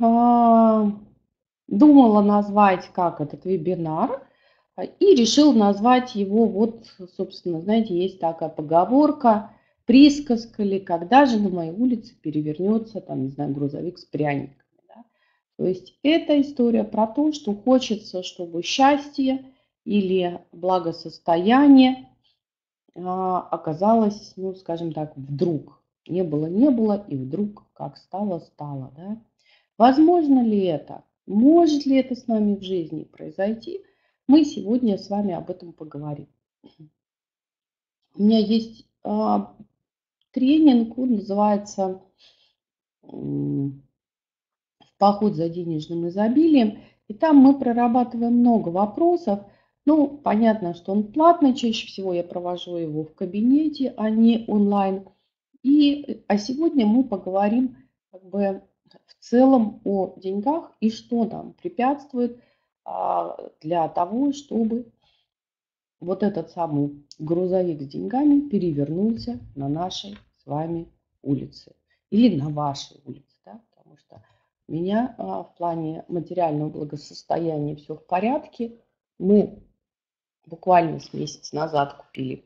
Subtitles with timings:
[0.00, 0.92] а,
[1.66, 4.22] думала назвать как этот вебинар
[4.76, 6.86] а, и решил назвать его, вот,
[7.16, 9.52] собственно, знаете, есть такая поговорка,
[9.84, 14.62] присказка ли, когда же на моей улице перевернется, там, не знаю, грузовик с пряниками.
[14.88, 15.04] Да?
[15.56, 19.46] То есть это история про то, что хочется, чтобы счастье
[19.84, 22.08] или благосостояние
[22.94, 25.82] а, оказалось, ну, скажем так, вдруг.
[26.06, 28.92] Не было, не было, и вдруг как стало, стало.
[28.96, 29.18] Да?
[29.78, 31.04] Возможно ли это?
[31.26, 33.80] Может ли это с нами в жизни произойти?
[34.26, 36.26] Мы сегодня с вами об этом поговорим.
[38.14, 39.54] У меня есть а,
[40.32, 42.02] тренинг, он называется
[44.98, 46.80] «Поход за денежным изобилием».
[47.06, 49.40] И там мы прорабатываем много вопросов.
[49.86, 55.08] Ну, понятно, что он платный, чаще всего я провожу его в кабинете, а не онлайн.
[55.62, 57.76] И, а сегодня мы поговорим
[58.10, 58.62] как бы
[59.28, 62.42] целом о деньгах и что нам препятствует
[62.84, 64.90] а, для того, чтобы
[66.00, 70.88] вот этот самый грузовик с деньгами перевернулся на нашей с вами
[71.22, 71.74] улице
[72.10, 74.22] или на вашей улице, да, потому что
[74.66, 78.80] у меня а, в плане материального благосостояния все в порядке.
[79.18, 79.62] Мы
[80.46, 82.44] буквально с месяц назад купили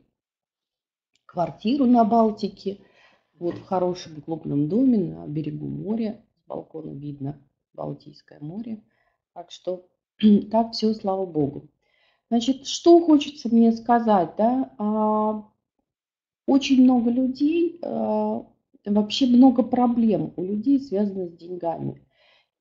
[1.25, 2.79] квартиру на Балтике,
[3.39, 6.21] вот в хорошем клубном доме на берегу моря
[6.53, 7.41] балкона видно
[7.73, 8.83] Балтийское море.
[9.33, 9.87] Так что
[10.51, 11.69] так все, слава богу.
[12.29, 14.73] Значит, что хочется мне сказать, да?
[14.77, 15.43] А,
[16.47, 18.45] очень много людей, а,
[18.85, 22.05] вообще много проблем у людей, связанных с деньгами.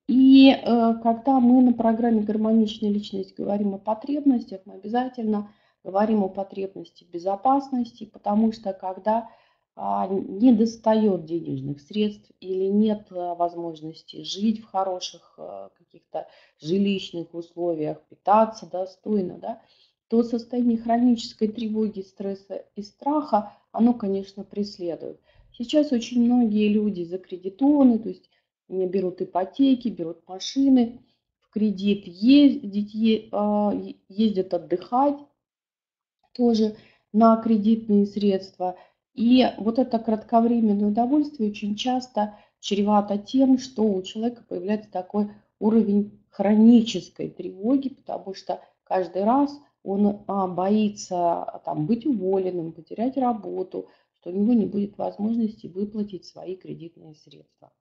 [0.08, 5.52] И э, когда мы на программе «Гармоничная личность» говорим о потребностях, мы обязательно
[5.84, 9.30] говорим о потребности безопасности, потому что когда
[9.76, 16.28] не достает денежных средств или нет а, возможности жить в хороших а, каких-то
[16.60, 19.62] жилищных условиях, питаться достойно, да,
[20.08, 25.18] то состояние хронической тревоги, стресса и страха, оно, конечно, преследует.
[25.56, 28.28] Сейчас очень многие люди закредитованы, то есть
[28.68, 31.00] они берут ипотеки, берут машины
[31.40, 35.16] в кредит, ездить, ездят отдыхать
[36.32, 36.77] тоже
[37.12, 38.77] на кредитные средства–
[39.14, 46.23] и вот это кратковременное удовольствие очень часто чревато тем, что у человека появляется такой уровень
[46.30, 54.30] хронической тревоги, потому что каждый раз он а, боится там, быть уволенным, потерять работу, что
[54.30, 57.73] у него не будет возможности выплатить свои кредитные средства.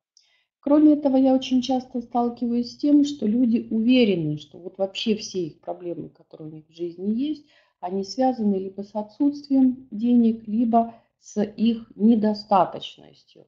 [0.59, 5.47] Кроме этого, я очень часто сталкиваюсь с тем, что люди уверены, что вот вообще все
[5.47, 7.45] их проблемы, которые у них в жизни есть,
[7.79, 13.47] они связаны либо с отсутствием денег, либо с их недостаточностью.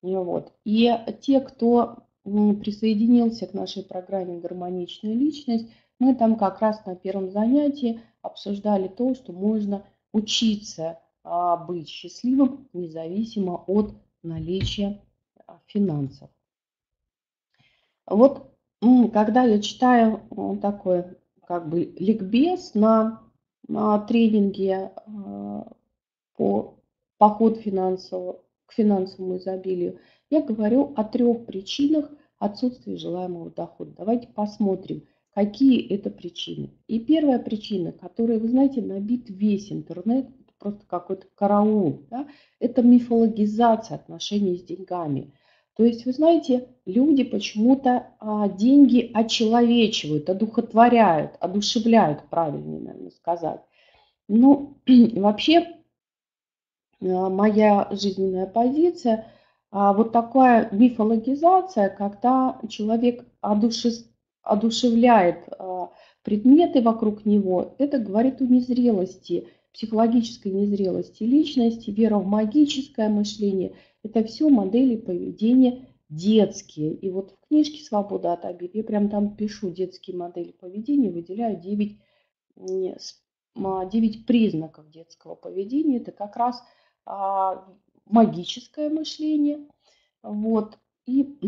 [0.00, 0.52] Вот.
[0.64, 0.90] И
[1.20, 5.68] те, кто присоединился к нашей программе «Гармоничная личность»,
[5.98, 12.68] мы там как раз на первом занятии обсуждали то, что можно учиться а, быть счастливым
[12.72, 15.02] независимо от наличия
[15.46, 16.30] а, финансов.
[18.06, 18.48] Вот
[19.12, 20.22] когда я читаю
[20.62, 21.04] такой
[21.46, 23.22] как бы ликбез на,
[23.66, 25.72] на тренинге а,
[26.36, 26.77] по
[27.18, 29.98] поход к финансовому изобилию,
[30.30, 33.92] я говорю о трех причинах отсутствия желаемого дохода.
[33.96, 35.02] Давайте посмотрим,
[35.34, 36.70] какие это причины.
[36.86, 40.26] И первая причина, которая, вы знаете, набит весь интернет,
[40.58, 42.26] просто какой-то караул, да,
[42.58, 45.32] это мифологизация отношений с деньгами.
[45.76, 53.60] То есть, вы знаете, люди почему-то а, деньги очеловечивают, одухотворяют, одушевляют, правильнее, наверное, сказать.
[54.26, 55.77] Ну, вообще,
[57.00, 59.26] моя жизненная позиция,
[59.70, 65.90] а вот такая мифологизация, когда человек одушевляет а,
[66.22, 73.74] предметы вокруг него, это говорит о незрелости, психологической незрелости личности, вера в магическое мышление.
[74.02, 76.94] Это все модели поведения детские.
[76.94, 81.60] И вот в книжке «Свобода от обид» я прям там пишу детские модели поведения, выделяю
[81.60, 81.98] 9,
[82.56, 83.14] 9
[83.56, 83.86] а,
[84.26, 85.98] признаков детского поведения.
[85.98, 86.62] Это как раз–
[88.06, 89.66] магическое мышление,
[90.22, 91.38] вот, и,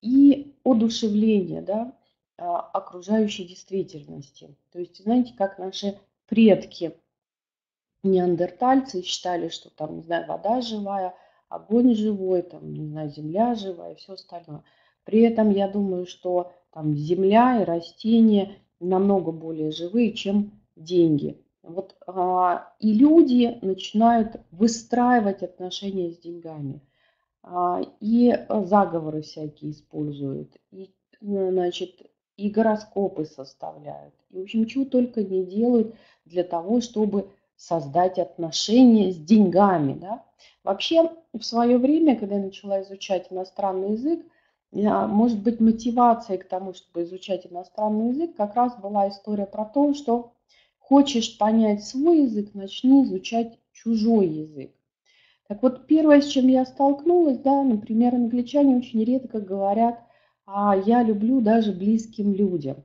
[0.00, 1.96] и одушевление, да,
[2.36, 4.56] а, окружающей действительности.
[4.72, 6.96] То есть, знаете, как наши предки,
[8.02, 11.14] неандертальцы, считали, что там, не знаю, вода живая,
[11.48, 14.62] огонь живой, там, не знаю, земля живая и все остальное.
[15.04, 21.43] При этом я думаю, что там земля и растения намного более живые, чем деньги.
[21.66, 26.80] Вот, а, и люди начинают выстраивать отношения с деньгами.
[27.42, 30.90] а, и э, заговоры всякие используют, и,
[31.22, 32.02] ну, значит,
[32.36, 35.94] и гороскопы составляют, и, в общем, чего только не делают
[36.26, 40.24] для того, чтобы создать отношения с деньгами, да.
[40.64, 44.26] Вообще, в свое время, когда я начала изучать иностранный язык,
[44.72, 49.94] может быть, мотивацией к тому, чтобы изучать иностранный язык, как раз была история про то,
[49.94, 50.33] что
[50.88, 54.70] хочешь понять свой язык, начни изучать чужой язык.
[55.48, 60.00] Так вот, первое, с чем я столкнулась, да, например, англичане очень редко говорят,
[60.46, 62.84] а я люблю даже близким людям.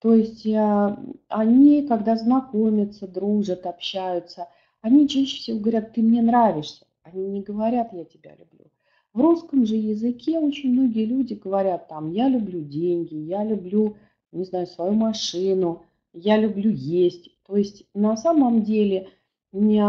[0.00, 0.98] То есть а,
[1.28, 4.48] они, когда знакомятся, дружат, общаются,
[4.80, 6.86] они чаще всего говорят, ты мне нравишься.
[7.02, 8.66] Они не говорят, я тебя люблю.
[9.12, 13.96] В русском же языке очень многие люди говорят там, я люблю деньги, я люблю,
[14.30, 17.31] не знаю, свою машину, я люблю есть.
[17.46, 19.10] То есть на самом деле
[19.52, 19.82] не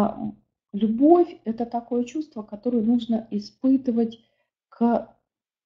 [0.74, 4.20] Любовь– это такое чувство, которое нужно испытывать
[4.70, 5.16] к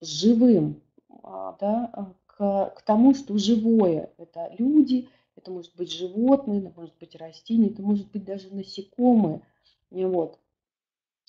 [0.01, 0.81] живым,
[1.23, 4.11] а, да, а, к, к тому, что живое.
[4.17, 5.07] Это люди,
[5.37, 9.41] это может быть животные, это может быть растения, это может быть даже насекомые.
[9.91, 10.39] Вот.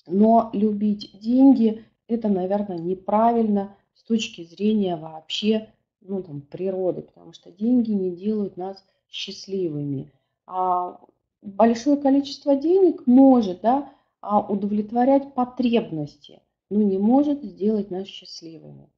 [0.05, 5.69] Но любить деньги– это, наверное, неправильно с точки зрения вообще
[6.01, 10.11] ну, там, природы, потому что деньги не делают нас счастливыми.
[10.51, 10.99] А
[11.43, 16.41] большое количество денег может да, а удовлетворять потребности,
[16.71, 18.89] но не может сделать нас счастливыми.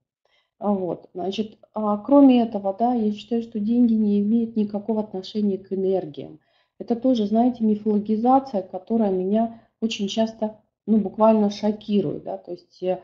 [0.59, 1.57] А вот, значит,
[2.05, 6.39] кроме этого, да, я считаю, что деньги не имеют никакого отношения к энергиям.
[6.79, 13.01] Это тоже, знаете, мифологизация, которая меня очень часто, ну, буквально шокирует, да, то есть э,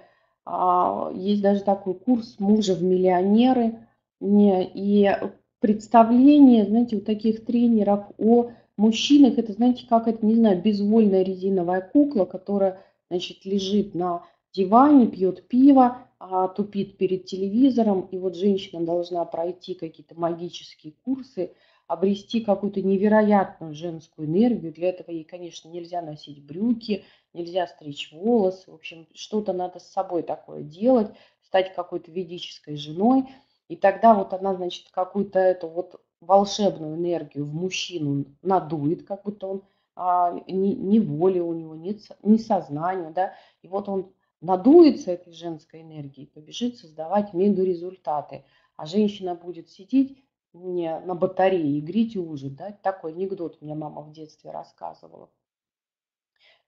[1.15, 3.79] есть даже такой курс мужа в миллионеры,
[4.21, 5.11] не, и
[5.59, 11.81] представление, знаете, у таких тренеров о мужчинах это, знаете, как это, не знаю, безвольная резиновая
[11.81, 14.23] кукла, которая, значит, лежит на
[14.53, 21.51] диване, пьет пиво, а, тупит перед телевизором, и вот женщина должна пройти какие-то магические курсы,
[21.87, 24.73] обрести какую-то невероятную женскую энергию.
[24.73, 28.69] Для этого ей, конечно, нельзя носить брюки, нельзя стричь волосы.
[28.69, 31.11] В общем, что-то надо с собой такое делать,
[31.43, 33.25] стать какой-то ведической женой.
[33.67, 39.47] И тогда вот она, значит, какую-то эту вот волшебную энергию в мужчину надует, как будто
[39.47, 39.63] он
[39.95, 45.81] а, ни воли у него, ни, ни сознания, да, и вот он надуется этой женской
[45.81, 50.23] энергией, побежит создавать мега результаты, а женщина будет сидеть
[50.53, 55.29] не на батарее и греть ужин, да, такой анекдот мне мама в детстве рассказывала.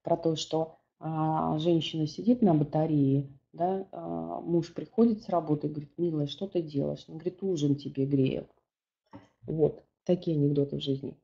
[0.01, 5.69] Про то, что а, женщина сидит на батарее, да, а, муж приходит с работы и
[5.69, 7.05] говорит, милая, что ты делаешь?
[7.07, 8.47] Он говорит, ужин тебе грею.
[9.43, 11.17] Вот, такие анекдоты в жизни.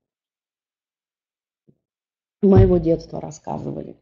[2.41, 3.97] Моего детства рассказывали.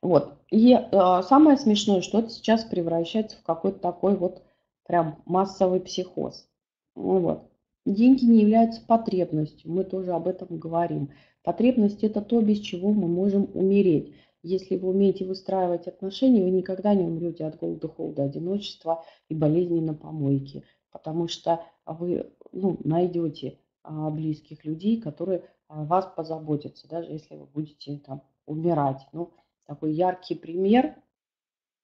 [0.00, 0.38] Вот.
[0.50, 4.44] И э, самое смешное, что это сейчас превращается в какой-то такой вот
[4.86, 6.48] прям массовый психоз.
[6.94, 7.50] Ну вот.
[7.84, 11.10] Деньги не являются потребностью, мы тоже об этом говорим.
[11.42, 14.14] Потребность– это то, без чего мы можем умереть.
[14.42, 19.80] Если вы умеете выстраивать отношения, вы никогда не умрете от голода, холода, одиночества и болезней
[19.80, 27.12] на помойке, потому что вы ну, найдете а, близких людей, которые о вас позаботятся, даже
[27.12, 29.06] если вы будете там умирать.
[29.12, 29.32] Ну,
[29.66, 30.96] такой яркий пример.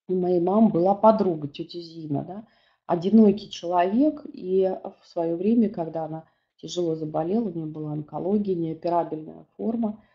[0.08, 2.46] У моей мамы была подруга, тетя Зина, да,
[2.86, 6.24] одинокий человек, и в свое время, когда она
[6.56, 10.13] тяжело заболела, у нее была онкология, неоперабельная форма, а,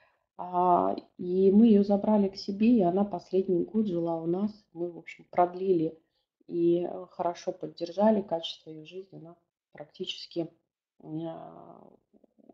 [1.17, 4.51] и мы ее забрали к себе, и она последний год жила у нас.
[4.73, 5.99] Мы, в общем, продлили
[6.47, 9.17] и хорошо поддержали качество ее жизни.
[9.17, 9.35] Она
[9.73, 10.49] практически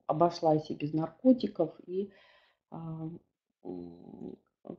[0.07, 2.11] обошлась и без наркотиков, и
[2.71, 3.09] а,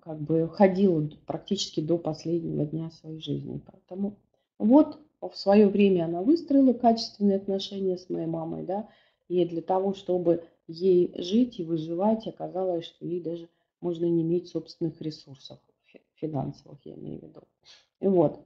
[0.00, 3.62] как бы ходила практически до последнего дня своей жизни.
[3.64, 4.18] Поэтому
[4.58, 8.88] вот в свое время она выстроила качественные отношения с моей мамой, да,
[9.28, 13.48] и для того, чтобы ей жить и выживать, оказалось, что ей даже
[13.80, 15.58] можно не иметь собственных ресурсов,
[16.14, 17.40] финансовых, я имею в виду.
[18.00, 18.40] И вот.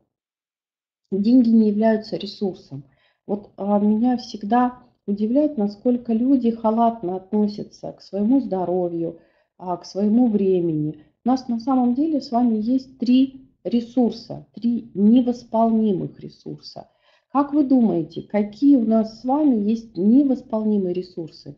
[1.11, 2.85] Деньги не являются ресурсом.
[3.27, 9.19] Вот а, меня всегда удивляет, насколько люди халатно относятся к своему здоровью,
[9.59, 11.05] а, к своему времени.
[11.25, 16.89] У нас на самом деле с вами есть три ресурса, три невосполнимых ресурса.
[17.33, 21.57] Как вы думаете, какие у нас с вами есть невосполнимые ресурсы?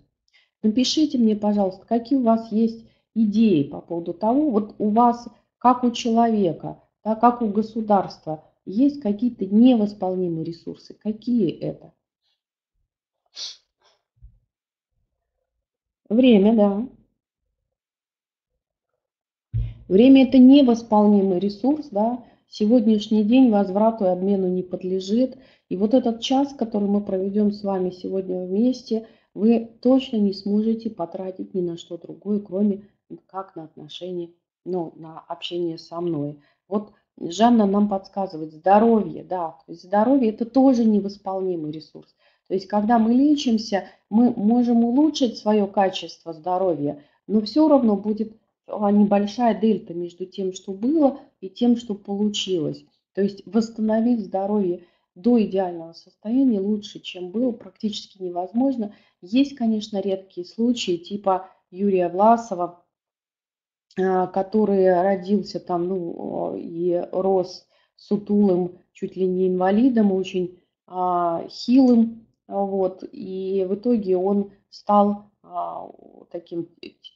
[0.62, 5.28] Напишите мне, пожалуйста, какие у вас есть идеи по поводу того, вот у вас,
[5.58, 10.94] как у человека, да, как у государства, есть какие-то невосполнимые ресурсы.
[10.94, 11.92] Какие это?
[16.08, 16.88] Время, да.
[19.88, 22.24] Время– это невосполнимый ресурс, да.
[22.48, 25.36] Сегодняшний день возврату и обмену не подлежит.
[25.68, 30.90] И вот этот час, который мы проведем с вами сегодня вместе, вы точно не сможете
[30.90, 32.88] потратить ни на что другое, кроме
[33.26, 34.30] как на отношения,
[34.64, 36.38] ну, на общение со мной.
[36.68, 42.14] Вот Жанна нам подсказывает, здоровье, да, то есть здоровье это тоже невосполнимый ресурс.
[42.48, 48.36] То есть когда мы лечимся, мы можем улучшить свое качество здоровья, но все равно будет
[48.66, 52.84] а, небольшая дельта между тем, что было, и тем, что получилось.
[53.14, 58.94] То есть восстановить здоровье до идеального состояния лучше, чем было, практически невозможно.
[59.20, 62.84] Есть, конечно, редкие случаи, типа Юрия Власова,
[63.98, 67.66] а, который родился там, ну, и рос
[67.96, 75.90] сутулым, чуть ли не инвалидом, очень а, хилым, вот, и в итоге он стал а,
[76.30, 76.68] таким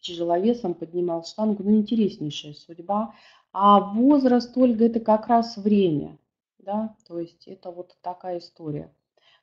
[0.02, 3.14] тяжеловесом, поднимал штангу, ну, интереснейшая судьба.
[3.52, 6.18] А возраст, Ольга, это как раз время,
[6.66, 8.92] да, то есть это вот такая история.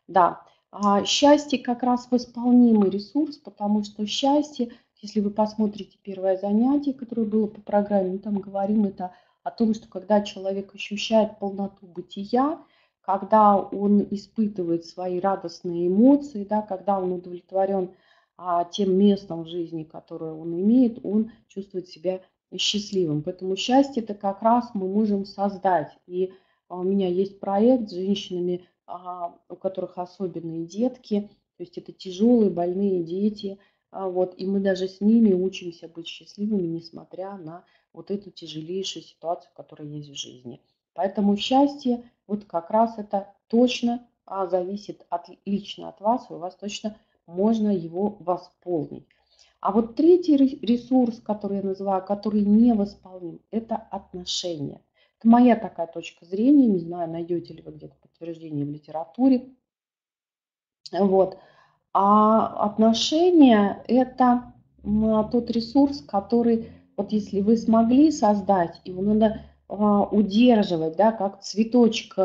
[0.08, 4.72] Да, а счастье как раз восполнимый ресурс, потому что счастье
[5.04, 9.14] если вы посмотрите первое занятие, которое было по программе, мы там говорим это
[9.44, 12.58] о том, что когда человек ощущает полноту бытия,
[13.02, 17.92] когда он испытывает свои радостные эмоции, да, когда он удовлетворен
[18.38, 22.22] а, тем местом в жизни, которое он имеет, он чувствует себя
[22.58, 23.24] счастливым.
[23.24, 25.92] Поэтому счастье это как раз мы можем создать.
[26.08, 26.32] И
[26.76, 32.50] у меня есть проект с женщинами, а, у которых особенные детки, то есть это тяжелые,
[32.50, 33.60] больные дети–
[33.94, 37.64] а, вот, и мы даже с ними учимся быть счастливыми, несмотря на
[37.94, 40.62] вот эту тяжелейшую ситуацию, которая есть в жизни.
[40.96, 46.38] Поэтому счастье, вот как раз это точно а, зависит от, лично от вас, и у
[46.38, 49.06] вас точно можно его восполнить.
[49.60, 54.82] А вот третий ресурс, который я называю, который не восполним, это отношения.
[55.24, 59.54] Это моя такая точка зрения, не знаю, найдете ли вы где-то подтверждение в литературе.
[60.92, 61.38] Вот.
[61.94, 64.54] А отношения– это
[64.84, 72.16] тот ресурс, который, вот если вы смогли создать, его надо а, удерживать, да, как цветочек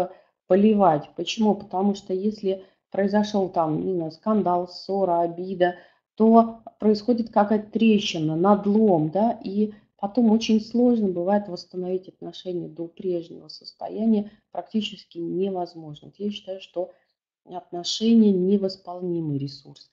[0.49, 1.09] поливать.
[1.15, 1.55] Почему?
[1.55, 5.77] Потому что если произошел там, не знаю, скандал, ссора, обида,
[6.17, 13.49] то происходит какая-то трещина, надлом, да, и потом очень сложно бывает восстановить отношения до прежнего
[13.49, 16.13] состояния, практически невозможно.
[16.17, 16.93] Я считаю, что
[17.45, 19.91] отношения невосполнимый ресурс.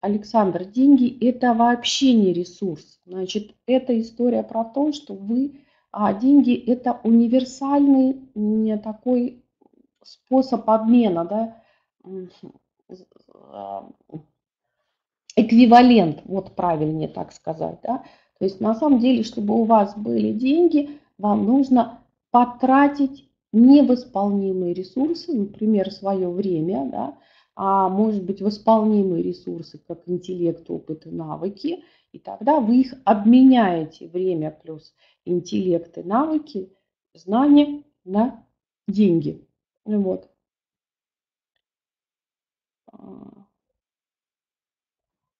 [0.00, 3.00] Александр, деньги это вообще не ресурс.
[3.04, 5.60] Значит, это история про то, что вы,
[5.90, 9.44] а деньги это универсальный не такой
[10.02, 11.62] способ обмена, да,
[15.34, 18.04] эквивалент, вот правильнее так сказать, да.
[18.38, 25.32] То есть на самом деле, чтобы у вас были деньги, вам нужно потратить невосполнимые ресурсы,
[25.32, 27.18] например, свое время, да,
[27.56, 34.06] а может быть восполнимые ресурсы, как интеллект, опыт и навыки, и тогда вы их обменяете,
[34.06, 36.72] время плюс интеллект и навыки,
[37.14, 38.44] знания на
[38.86, 39.44] деньги.
[39.84, 40.30] Вот.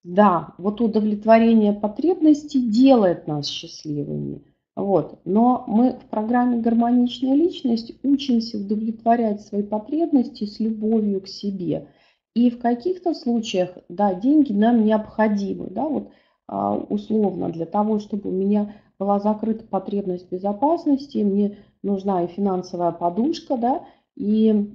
[0.09, 4.43] Да, вот удовлетворение потребностей делает нас счастливыми.
[4.75, 5.19] Вот.
[5.27, 11.88] Но мы в программе «Гармоничная личность» учимся удовлетворять свои потребности с любовью к себе.
[12.35, 16.09] И в каких-то случаях, да, деньги нам необходимы, да, вот
[16.47, 22.93] а, условно для того, чтобы у меня была закрыта потребность безопасности, мне нужна и финансовая
[22.93, 23.85] подушка, да,
[24.17, 24.75] и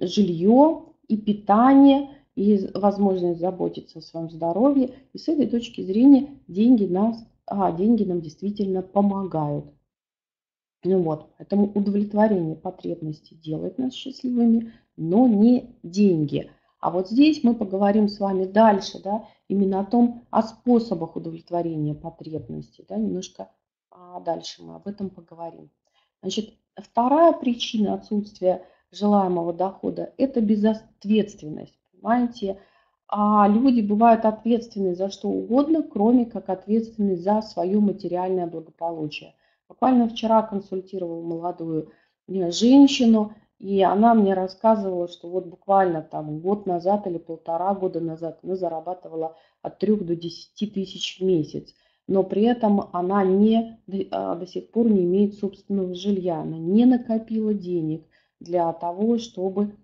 [0.00, 4.94] жилье, и питание, и возможность заботиться о своем здоровье.
[5.12, 9.66] И с этой точки зрения деньги нас а деньги нам действительно помогают.
[10.84, 16.50] Ну вот, поэтому удовлетворение потребностей делает нас счастливыми, но не деньги.
[16.80, 21.94] А вот здесь мы поговорим с вами дальше, да, именно о том, о способах удовлетворения
[21.94, 23.50] потребностей, да, немножко
[23.90, 25.70] а дальше мы об этом поговорим.
[26.22, 32.58] Значит, вторая причина отсутствия желаемого дохода– это безответственность, понимаете,
[33.08, 39.34] а люди бывают ответственны за что угодно, кроме как ответственны за свое материальное благополучие.
[39.68, 41.92] Буквально вчера консультировала молодую
[42.28, 48.00] э, женщину, и она мне рассказывала, что вот буквально там год назад или полтора года
[48.00, 51.74] назад она зарабатывала от 3 до 10 тысяч в месяц.
[52.08, 53.78] Но при этом она не,
[54.10, 58.04] а, до сих пор не имеет собственного жилья, она не накопила денег
[58.40, 59.76] для того, чтобы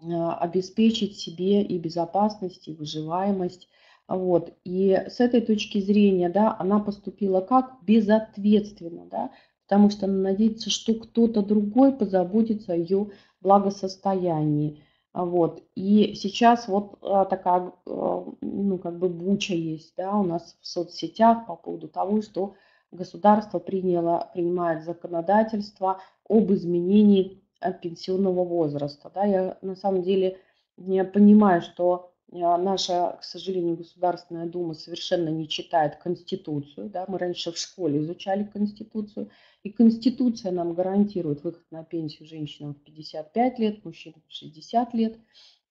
[0.00, 3.68] обеспечить себе и безопасность, и выживаемость.
[4.06, 4.54] Вот.
[4.64, 7.76] И с этой точки зрения, да, она поступила как?
[7.82, 9.30] Безответственно, да,
[9.66, 14.82] потому что она надеется, что кто-то другой позаботится о ее благосостоянии.
[15.12, 15.62] Вот.
[15.74, 20.66] И сейчас вот а, такая, а, ну, как бы буча есть, да, у нас в
[20.66, 22.54] соцсетях по поводу того, что
[22.90, 27.42] государство приняло, принимает законодательство об изменении
[27.82, 29.10] пенсионного возраста.
[29.14, 29.24] Да.
[29.24, 30.38] Я на самом деле
[30.76, 36.90] не понимаю, что а, наша, к сожалению, Государственная Дума совершенно не читает Конституцию.
[36.90, 37.04] Да?
[37.08, 39.30] Мы раньше в школе изучали Конституцию,
[39.62, 45.18] и Конституция нам гарантирует выход на пенсию женщинам в 55 лет, мужчинам в 60 лет.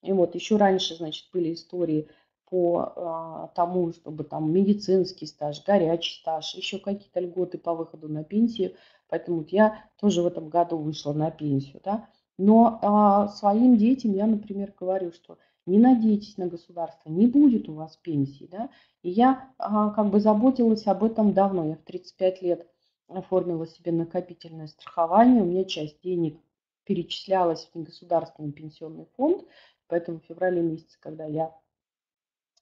[0.02, 2.10] И вот еще раньше, значит, были истории
[2.50, 8.24] по а, тому, чтобы там медицинский стаж, горячий стаж, еще какие-то льготы по выходу на
[8.24, 8.74] пенсию.
[9.10, 11.82] Поэтому вот я тоже в этом году вышла на пенсию.
[11.84, 12.08] Да?
[12.38, 17.74] Но а, своим детям я, например, говорю, что не надейтесь на государство, не будет у
[17.74, 18.48] вас пенсии.
[18.50, 18.70] Да?
[19.02, 21.66] И я а, как бы заботилась об этом давно.
[21.66, 22.68] Я в 35 лет
[23.10, 25.42] оформила себе накопительное страхование.
[25.42, 26.40] У меня часть денег
[26.86, 29.44] перечислялась в государственный пенсионный фонд.
[29.88, 31.54] Поэтому в феврале месяце, когда я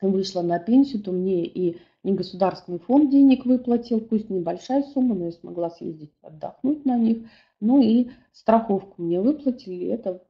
[0.01, 5.31] вышла на пенсию, то мне и негосударственный фонд денег выплатил, пусть небольшая сумма, но я
[5.31, 7.27] смогла съездить отдохнуть на них.
[7.59, 10.21] Ну и страховку мне выплатили, это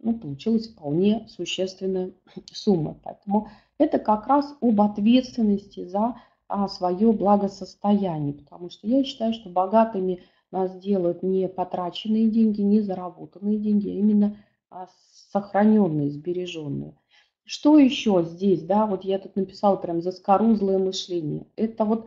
[0.00, 2.12] ну, получилась вполне существенная
[2.52, 2.98] сумма.
[3.02, 3.48] Поэтому
[3.78, 6.16] это как раз об ответственности за
[6.48, 12.80] а, свое благосостояние, потому что я считаю, что богатыми нас делают не потраченные деньги, не
[12.80, 14.36] заработанные деньги, а именно
[14.70, 14.88] а,
[15.30, 16.96] сохраненные, сбереженные.
[17.50, 21.46] Что еще здесь, да, вот я тут написала прям заскорузлое мышление.
[21.56, 22.06] Это вот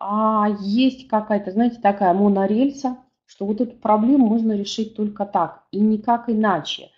[0.00, 5.78] а, есть какая-то, знаете, такая монорельса, что вот эту проблему можно решить только так и
[5.78, 6.88] никак иначе.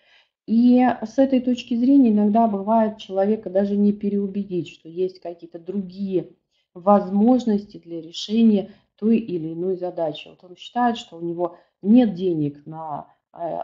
[0.46, 6.36] И с этой точки зрения иногда бывает человека даже не переубедить, что есть какие-то другие
[6.74, 10.28] возможности для решения той или иной задачи.
[10.28, 13.58] Вот он считает, что у него нет денег на э,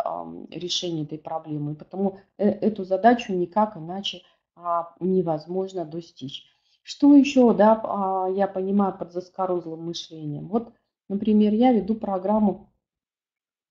[0.50, 4.22] решение этой проблемы, и потому э, эту задачу никак иначе
[4.57, 6.44] а, невозможно достичь.
[6.83, 10.48] Что еще да, а, я понимаю под заскорузлым мышлением?
[10.48, 10.72] Вот,
[11.09, 12.72] например, я веду программу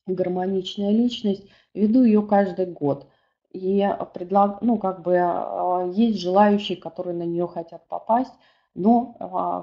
[0.06, 3.08] гармоничная личность, веду ее каждый год.
[3.52, 8.34] И предлаг, ну, как бы а, есть желающие, которые на нее хотят попасть,
[8.76, 9.16] но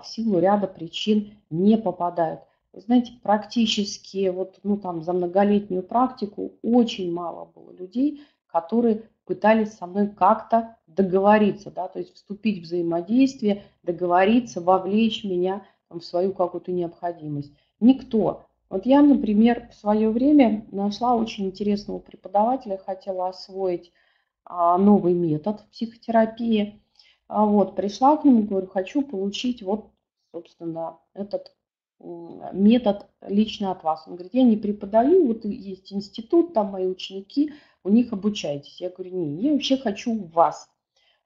[0.03, 2.41] в силу ряда причин не попадают.
[2.75, 9.87] Знаете, практически вот, ну, там, за многолетнюю практику очень мало было людей, которые пытались со
[9.87, 16.33] мной как-то договориться, да, то есть вступить в взаимодействие, договориться, вовлечь меня там, в свою
[16.33, 17.53] какую-то необходимость.
[17.79, 18.47] Никто.
[18.71, 23.93] Вот я, например, в свое время нашла очень интересного преподавателя, хотела освоить
[24.45, 26.83] а, новый метод психотерапии.
[27.29, 29.91] А вот, пришла к нему, говорю, хочу получить вот,
[30.33, 31.55] собственно, этот
[32.53, 34.05] метод лично от вас.
[34.07, 37.53] Он говорит, я не преподаю, вот есть институт, там мои ученики,
[37.85, 38.81] у них обучайтесь.
[38.81, 40.69] Я говорю, не, я вообще хочу у вас.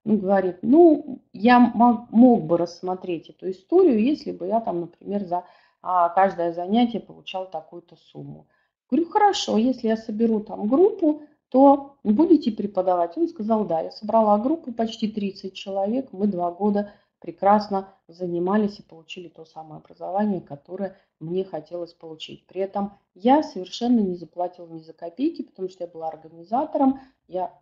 [0.05, 5.43] Он говорит, ну, я мог, бы рассмотреть эту историю, если бы я там, например, за
[5.81, 8.47] а каждое занятие получал такую-то сумму.
[8.89, 13.17] Говорю, хорошо, если я соберу там группу, то будете преподавать?
[13.17, 18.83] Он сказал, да, я собрала группу, почти 30 человек, мы два года прекрасно занимались и
[18.83, 22.45] получили то самое образование, которое мне хотелось получить.
[22.47, 27.53] При этом я совершенно не заплатила ни за копейки, потому что я была организатором, я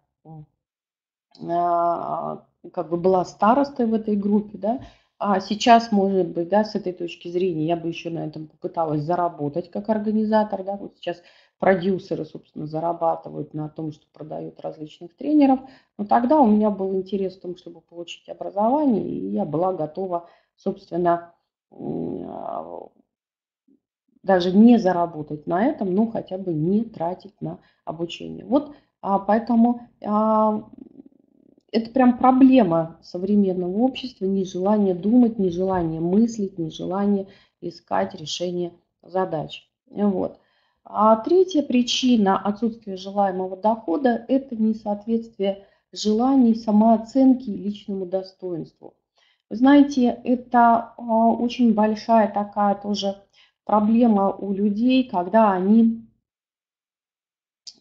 [1.50, 4.82] а, как бы была старостой в этой группе, да,
[5.18, 9.02] а сейчас, может быть, да, с этой точки зрения, я бы еще на этом попыталась
[9.02, 10.64] заработать как организатор.
[10.64, 11.22] Да, вот сейчас
[11.60, 15.60] продюсеры, собственно, зарабатывают на том, что продают различных тренеров.
[15.98, 20.28] Но тогда у меня был интерес в том, чтобы получить образование, и я была готова,
[20.58, 21.34] собственно,
[21.72, 22.90] а,
[24.24, 28.46] даже не заработать на этом, но хотя бы не тратить на обучение.
[28.46, 30.64] Вот а, поэтому а,
[31.72, 37.28] это прям проблема современного общества, нежелание думать, нежелание мыслить, нежелание
[37.62, 39.70] искать решение задач.
[39.88, 40.40] Вот.
[40.86, 48.94] А третья причина отсутствия желаемого дохода– это несоответствие желаний, самооценки и личному достоинству.
[49.50, 53.24] Вы знаете, это а, очень большая такая тоже
[53.64, 56.08] проблема у людей, когда они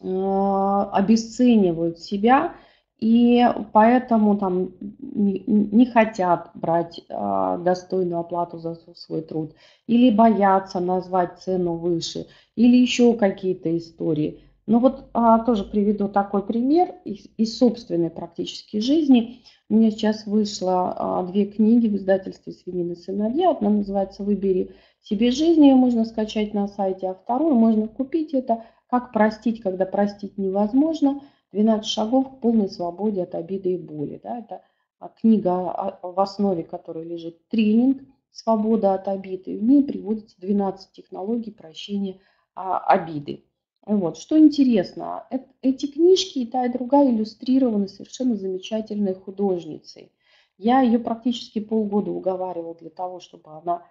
[0.01, 2.55] а, обесценивают себя
[2.99, 9.53] и поэтому там не, не хотят брать э, достойную оплату за свой труд,
[9.87, 14.41] или боятся назвать цену выше, или еще какие-то истории.
[14.67, 19.41] Ну вот а, тоже приведу такой пример из, из собственной практически жизни.
[19.69, 23.51] У меня сейчас вышло а, две книги в издательстве «Свинин и сыновья».
[23.51, 28.33] Одна называется «Выбери себе жизнь», ее можно скачать на сайте, а вторую можно купить.
[28.33, 31.21] Это «Как простить, когда простить невозможно.
[31.55, 34.19] 12 шагов к полной свободе от обиды и боли».
[34.21, 34.61] Да, это
[34.99, 39.53] а, книга, в основе которой лежит тренинг «Свобода от обиды».
[39.53, 42.19] И в ней приводится 12 технологий прощения
[42.53, 43.45] обиды.
[43.85, 44.17] Вот.
[44.17, 45.27] Что интересно,
[45.61, 50.11] эти книжки и та, и другая иллюстрированы совершенно замечательной художницей.
[50.57, 53.85] Я ее практически полгода уговаривала для того, чтобы она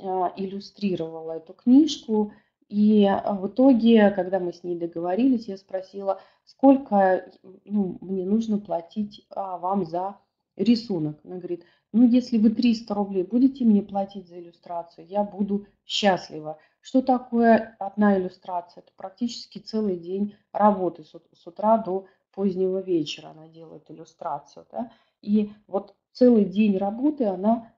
[0.00, 2.32] а, иллюстрировала эту книжку.
[2.68, 7.30] И а, в итоге, когда мы с ней договорились, я спросила, сколько
[7.64, 10.16] ну, мне нужно платить а, вам за
[10.56, 11.18] рисунок.
[11.24, 16.58] Она говорит, ну если вы 300 рублей будете мне платить за иллюстрацию, я буду счастлива.
[16.80, 18.82] Что такое одна иллюстрация?
[18.82, 24.66] Это практически целый день работы с утра до позднего вечера она делает иллюстрацию.
[24.70, 24.92] Да?
[25.22, 27.72] И вот целый день работы она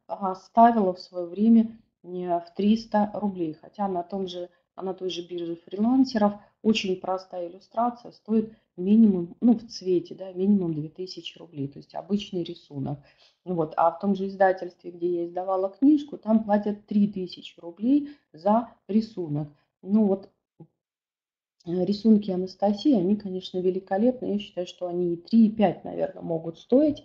[0.45, 3.57] ставила в свое время в 300 рублей.
[3.61, 9.55] Хотя на, том же, на той же бирже фрилансеров очень простая иллюстрация стоит минимум, ну
[9.55, 12.99] в цвете, да, минимум 2000 рублей, то есть обычный рисунок.
[13.45, 13.75] Вот.
[13.77, 19.49] А в том же издательстве, где я издавала книжку, там платят 3000 рублей за рисунок.
[19.83, 24.33] Ну вот э, рисунки Анастасии, они, конечно, великолепны.
[24.33, 27.05] Я считаю, что они и 3, и 5, наверное, могут стоить.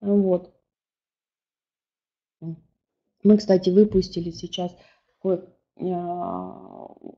[0.00, 0.52] Вот.
[3.24, 4.76] Мы, кстати, выпустили сейчас
[5.24, 5.48] а,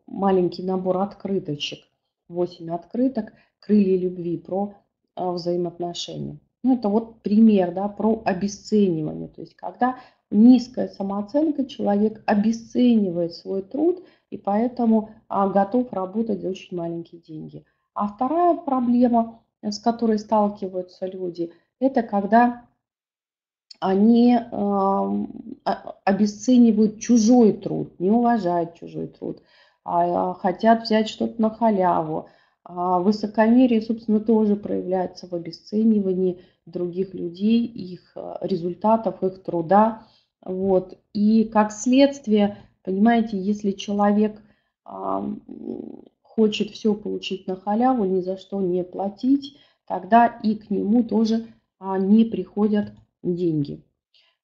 [0.06, 1.80] маленький набор открыточек.
[2.28, 4.74] 8 открыток «Крылья любви» про
[5.16, 6.38] а, взаимоотношения.
[6.62, 9.28] Ну, это вот пример да, про обесценивание.
[9.28, 9.98] То есть когда
[10.30, 17.64] низкая самооценка, человек обесценивает свой труд и поэтому а, готов работать за очень маленькие деньги.
[17.94, 22.66] А вторая проблема, с которой сталкиваются люди, это когда
[23.80, 25.26] они э,
[26.04, 29.42] обесценивают чужой труд, не уважают чужой труд,
[29.84, 32.28] а, хотят взять что-то на халяву,
[32.62, 40.06] а высокомерие, собственно, тоже проявляется в обесценивании других людей, их э, результатов, их труда.
[40.44, 40.98] Вот.
[41.14, 44.42] И как следствие, понимаете, если человек
[46.22, 51.46] хочет все получить на халяву, ни за что не платить, тогда и к нему тоже
[51.78, 53.82] а, не приходят деньги.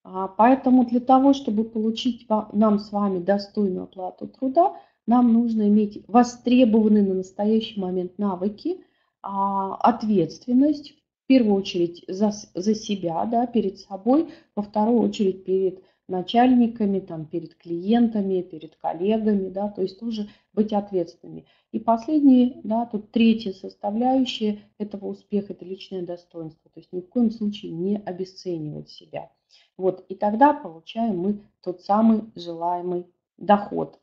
[0.05, 6.05] А, поэтому для того, чтобы получить нам с вами достойную оплату труда, нам нужно иметь
[6.09, 8.85] востребованные на настоящий момент навыки,
[9.23, 15.83] а, ответственность, в первую очередь за, за себя, да, перед собой, во вторую очередь перед
[16.09, 21.47] начальниками, там, перед клиентами, перед коллегами, да, то есть тоже быть ответственными.
[21.73, 26.71] И последнее, да, тут третья составляющая этого успеха– это личное достоинство.
[26.71, 29.31] То есть ни в коем случае не обесценивать себя.
[29.77, 33.99] Вот, и тогда получаем мы тот самый желаемый доход.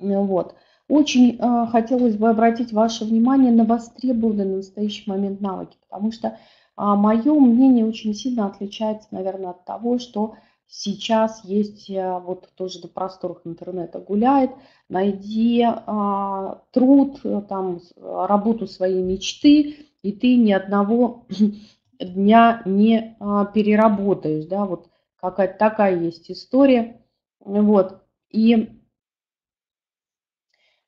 [0.00, 0.54] Ну вот.
[0.88, 6.28] Очень э, хотелось бы обратить ваше внимание на востребованные на настоящий момент навыки, потому что
[6.28, 6.36] э,
[6.76, 10.36] мое мнение очень сильно отличается, наверное, от того, что
[10.68, 14.50] сейчас есть, э, вот тоже на просторах интернета гуляет,
[14.88, 21.26] найди э, труд, там, работу своей мечты, и ты ни одного
[22.00, 27.00] дня не э, переработаешь, да, вот какая-то такая есть история,
[27.40, 28.78] вот, и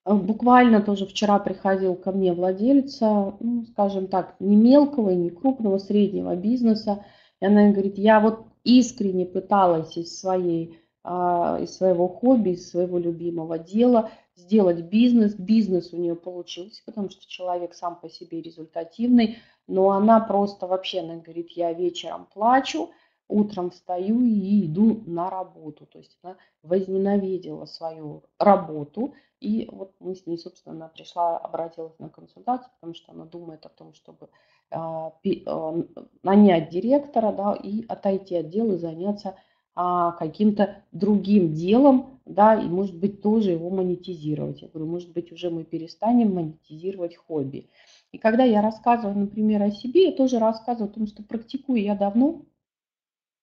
[0.05, 5.31] Э, буквально тоже вчера приходил ко мне владелец, ну, скажем так, не мелкого и не
[5.31, 7.05] крупного, среднего бизнеса.
[7.41, 12.99] И она говорит, я вот искренне пыталась из, своей, а, из своего хобби, из своего
[12.99, 15.35] любимого дела сделать бизнес.
[15.35, 19.39] Бизнес у нее получился, потому что человек сам по себе результативный.
[19.67, 22.91] Но она просто вообще, она говорит, я вечером плачу,
[23.31, 25.87] утром встаю и иду на работу.
[25.87, 29.15] То есть она возненавидела свою работу.
[29.41, 33.65] И вот мы с ней, собственно, она пришла, обратилась на консультацию, потому что она думает
[33.65, 34.29] о том, чтобы
[34.71, 35.13] а,
[35.47, 35.85] а,
[36.23, 39.37] нанять директора да, и отойти от дела и заняться
[39.75, 44.63] а, каким-то другим делом, да, и, может быть, тоже его монетизировать.
[44.63, 47.71] Я говорю, может быть, уже мы перестанем монетизировать хобби.
[48.13, 51.95] И когда я рассказываю, например, о себе, я тоже рассказываю о том, что практикую я
[51.95, 52.43] давно,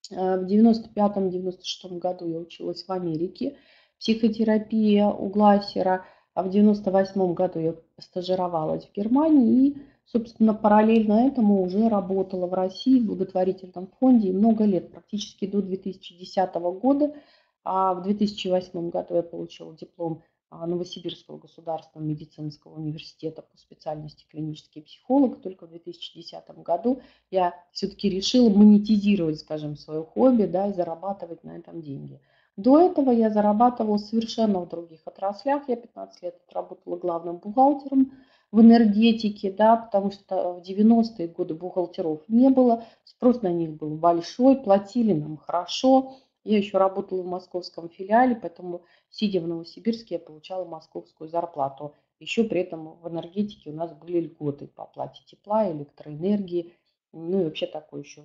[0.10, 3.58] в 95-96 году я училась в Америке,
[4.00, 11.63] психотерапия у Глассера, а в 98 году я стажировалась в Германии и, собственно, параллельно этому
[11.63, 17.15] уже работала в России в благотворительном фонде много лет, практически до 2010 года.
[17.63, 25.42] А в 2008 году я получила диплом Новосибирского государственного медицинского университета по специальности клинический психолог.
[25.42, 31.58] Только в 2010 году я все-таки решила монетизировать, скажем, свое хобби да, и зарабатывать на
[31.58, 32.22] этом деньги.
[32.56, 35.68] До этого я зарабатывала совершенно в других отраслях.
[35.68, 38.12] Я 15 лет отработала главным бухгалтером
[38.52, 43.96] в энергетике, да, потому что в 90-е годы бухгалтеров не было, спрос на них был
[43.96, 46.16] большой, платили нам хорошо.
[46.48, 51.94] Я еще работала в московском филиале, поэтому, сидя в Новосибирске, я получала московскую зарплату.
[52.20, 56.74] Еще при этом в энергетике у нас были льготы по оплате тепла, электроэнергии.
[57.12, 58.24] Ну и вообще такое еще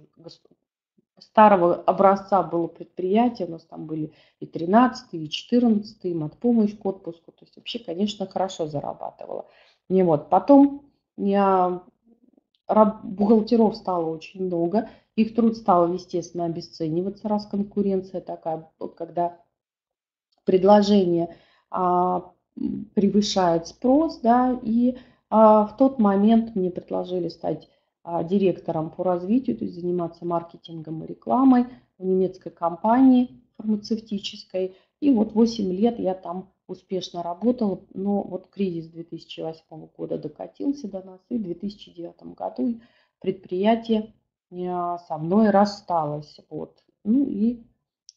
[1.18, 6.86] старого образца было предприятие, у нас там были и 13 и 14 и матпомощь к
[6.86, 7.32] отпуску.
[7.32, 9.46] То есть вообще, конечно, хорошо зарабатывала.
[9.88, 10.28] И вот.
[10.30, 10.84] Потом
[11.16, 11.82] я,
[13.02, 14.88] бухгалтеров стало очень много.
[15.16, 19.38] Их труд стал, естественно, обесцениваться, раз конкуренция такая, когда
[20.44, 21.36] предложение
[21.70, 22.32] а,
[22.94, 24.96] превышает спрос, да, и
[25.30, 27.68] а, в тот момент мне предложили стать
[28.04, 31.66] а, директором по развитию, то есть заниматься маркетингом и рекламой
[31.98, 34.76] в немецкой компании фармацевтической.
[35.00, 39.62] И вот 8 лет я там успешно работала, но вот кризис 2008
[39.96, 42.80] года докатился до нас, и в 2009 году
[43.20, 44.12] предприятие
[44.50, 46.40] а, со мной рассталось.
[46.50, 46.82] Вот.
[47.04, 47.64] Ну и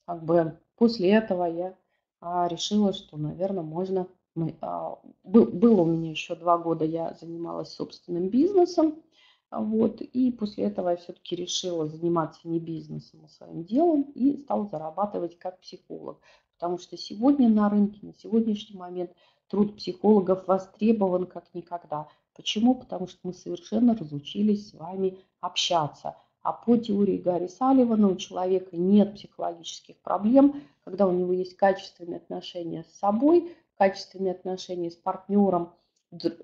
[0.06, 1.76] как бы после этого я
[2.20, 4.08] а, решила, что, наверное, можно...
[4.34, 9.02] Мы, а, был, было у меня еще два года, я занималась собственным бизнесом,
[9.50, 14.68] вот, и после этого я все-таки решила заниматься не бизнесом, а своим делом и стала
[14.68, 16.20] зарабатывать как психолог.
[16.58, 19.12] Потому что сегодня на рынке, на сегодняшний момент
[19.48, 22.08] труд психологов востребован как никогда.
[22.36, 22.76] Почему?
[22.76, 26.16] Потому что мы совершенно разучились с вами общаться.
[26.42, 32.18] А по теории Гарри Салливана у человека нет психологических проблем, когда у него есть качественные
[32.18, 35.74] отношения с собой, качественные отношения с партнером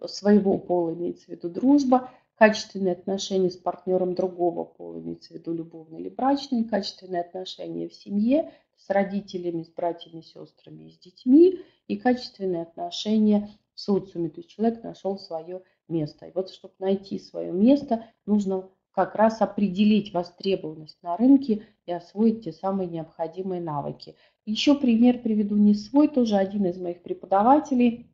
[0.07, 2.09] своего пола, имеется в виду дружба,
[2.41, 7.93] качественные отношения с партнером другого пола, имеется в виду любовные или брачные, качественные отношения в
[7.93, 14.29] семье, с родителями, с братьями, сестрами и с детьми, и качественные отношения в социуме.
[14.31, 16.25] То есть человек нашел свое место.
[16.25, 22.45] И вот чтобы найти свое место, нужно как раз определить востребованность на рынке и освоить
[22.45, 24.15] те самые необходимые навыки.
[24.47, 28.11] Еще пример приведу не свой, тоже один из моих преподавателей.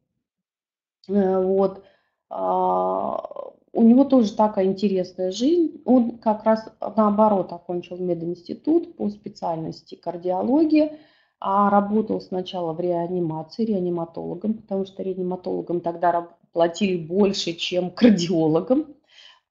[1.08, 1.86] Э, вот,
[2.30, 3.47] а,
[3.78, 5.84] у него тоже такая интересная жизнь.
[5.86, 10.98] Он как раз наоборот окончил мединститут по специальности кардиология,
[11.40, 18.96] а работал сначала в реанимации реаниматологом, потому что реаниматологам тогда платили больше, чем кардиологам.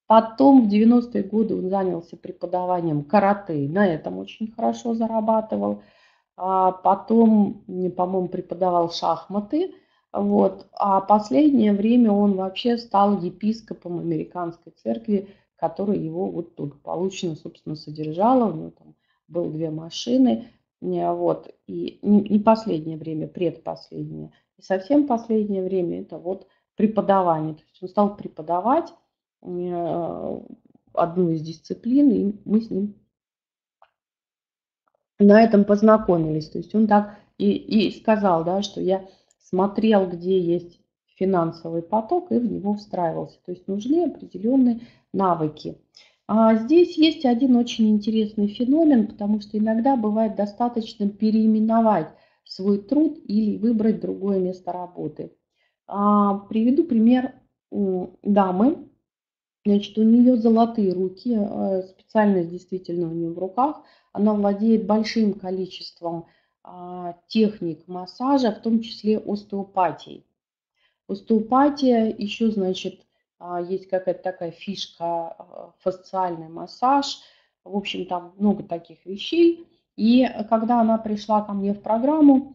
[0.08, 5.82] Потом в 90-е годы он занялся преподаванием карате, на этом очень хорошо зарабатывал.
[6.36, 7.62] А потом,
[7.96, 9.72] по-моему, преподавал шахматы.
[10.12, 10.66] Вот.
[10.72, 18.50] А последнее время он вообще стал епископом американской церкви, которая его вот благополучно, собственно, содержала.
[18.50, 18.94] У него там
[19.28, 20.48] было две машины.
[20.80, 21.54] Вот.
[21.66, 24.32] И не последнее время, предпоследнее.
[24.58, 27.54] И совсем последнее время это вот преподавание.
[27.54, 28.92] То есть он стал преподавать
[29.46, 30.40] Э,
[30.92, 32.94] одну из дисциплин, и мы с ним
[35.18, 36.48] на этом познакомились.
[36.48, 39.06] То есть он так и, и сказал, да, что я
[39.48, 40.80] смотрел, где есть
[41.16, 43.38] финансовый поток, и в него встраивался.
[43.44, 44.80] То есть нужны определенные
[45.12, 45.78] навыки.
[46.28, 52.08] А здесь есть один очень интересный феномен, потому что иногда бывает достаточно переименовать
[52.44, 55.32] свой труд или выбрать другое место работы.
[55.86, 57.34] А, приведу пример
[57.70, 58.86] дамы,
[59.66, 63.82] Значит, у нее золотые руки, э, специальность действительно у нее в руках.
[64.12, 66.26] Она владеет большим количеством
[67.28, 70.24] техник массажа, в том числе остеопатией.
[71.08, 73.06] Остеопатия еще, значит,
[73.38, 77.20] а, есть какая-то такая фишка, а, фасциальный массаж.
[77.64, 79.66] В общем, там много таких вещей.
[79.96, 82.54] И когда она пришла ко мне в программу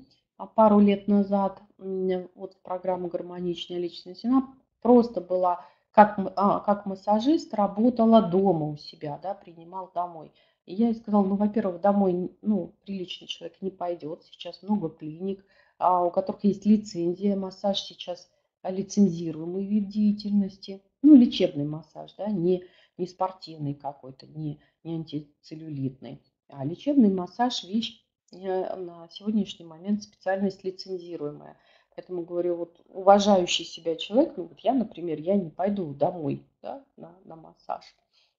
[0.55, 7.53] пару лет назад, вот в программу «Гармоничная личность», она просто была как, а, как массажист
[7.53, 10.31] работала дома у себя, да, принимал домой.
[10.71, 14.23] И я ей сказала, ну, во-первых, домой, ну, приличный человек не пойдет.
[14.23, 15.43] Сейчас много клиник,
[15.77, 17.35] а, у которых есть лицензия.
[17.35, 18.31] Массаж сейчас
[18.63, 20.81] лицензируемый вид деятельности.
[21.01, 22.63] Ну, лечебный массаж, да, не,
[22.97, 26.21] не спортивный какой-то, не, не антицеллюлитный.
[26.47, 31.57] А лечебный массаж– вещь э, на сегодняшний момент специальность лицензируемая.
[31.97, 36.81] Поэтому говорю, вот уважающий себя человек, ну вот я, например, я не пойду домой да,
[36.95, 37.83] на, на массаж.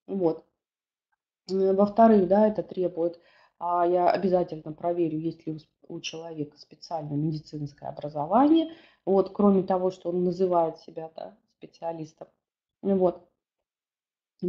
[0.06, 0.46] Вот.
[1.48, 3.20] Во-вторых, да, это требует
[3.64, 8.72] а, я обязательно проверю, есть ли у человека специальное медицинское образование.
[9.06, 12.26] Вот, кроме того, что он называет себя да, специалистом.
[12.82, 13.24] Вот.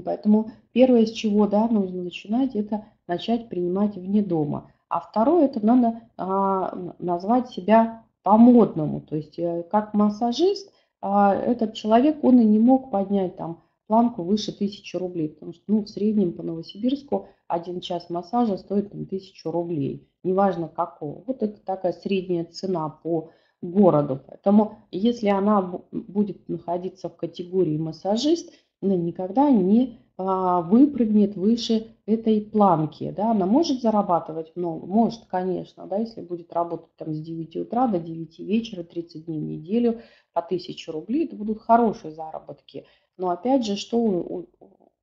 [0.03, 4.71] Поэтому первое, с чего да, нужно начинать, это начать принимать вне дома.
[4.89, 9.01] А второе, это надо а, назвать себя по-модному.
[9.01, 14.23] То есть э, как массажист, а, этот человек, он и не мог поднять там планку
[14.23, 19.03] выше 1000 рублей, потому что ну, в среднем по Новосибирску один час массажа стоит там,
[19.03, 21.23] 1000 рублей, неважно какого.
[21.25, 24.19] Вот это такая средняя цена по городу.
[24.27, 32.41] Поэтому если она будет находиться в категории массажист, она никогда не а, выпрыгнет выше этой
[32.41, 33.11] планки.
[33.11, 33.31] Да?
[33.31, 34.85] Она может зарабатывать много?
[34.85, 39.39] Может, конечно, да, если будет работать там с 9 утра до 9 вечера, 30 дней
[39.39, 40.01] в неделю
[40.33, 42.85] по 1000 рублей, это будут хорошие заработки.
[43.17, 44.45] Но опять же, что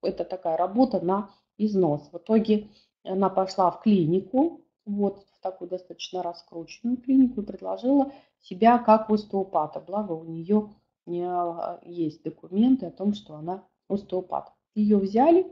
[0.03, 2.09] это такая работа на износ.
[2.13, 2.69] В итоге
[3.05, 9.81] она пошла в клинику, вот в такую достаточно раскрученную клинику и предложила себя как остеопата.
[9.81, 10.71] Благо у нее
[11.09, 14.53] а, есть документы о том, что она остеопат.
[14.75, 15.47] Ее взяли,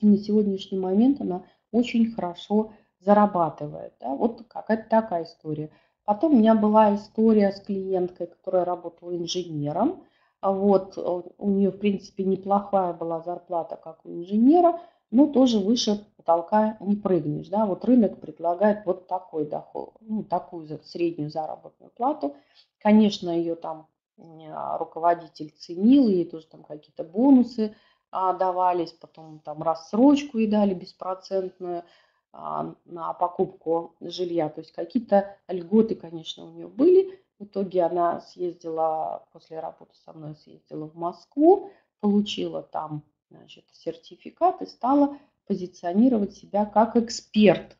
[0.00, 3.94] и на сегодняшний момент она очень хорошо зарабатывает.
[4.00, 4.14] Да?
[4.14, 5.70] Вот какая-то такая история.
[6.04, 10.04] Потом у меня была история с клиенткой, которая работала инженером.
[10.44, 14.78] А вот э, у нее, в принципе, неплохая была зарплата, как у инженера,
[15.10, 17.48] но тоже выше потолка не прыгнешь.
[17.48, 17.64] Да?
[17.64, 22.36] Вот рынок предлагает вот такой доход, ну, такую среднюю заработную плату.
[22.78, 23.86] Конечно, ее там
[24.18, 27.74] а, руководитель ценил, ей тоже там какие-то бонусы
[28.10, 31.84] а, давались, потом там рассрочку и дали беспроцентную
[32.32, 34.50] на покупку жилья.
[34.50, 37.23] То есть какие-то льготы, конечно, у нее были.
[37.38, 41.70] В итоге она съездила, после работы со мной съездила в Москву,
[42.00, 47.76] получила там значит, сертификат и стала позиционировать себя как эксперт.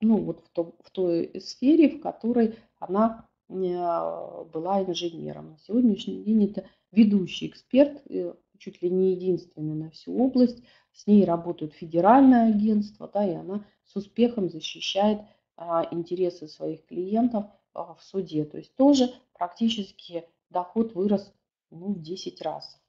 [0.00, 5.52] Ну, вот в, том, в той сфере, в которой она э, была инженером.
[5.52, 10.62] На сегодняшний день это ведущий эксперт, э, чуть ли не единственный на всю область.
[10.92, 15.20] С ней работают федеральное агентство, да, и она с успехом защищает
[15.56, 18.44] а, интересы своих клиентов в суде.
[18.44, 21.32] То есть тоже практически доход вырос
[21.70, 22.80] ну, в 10 раз.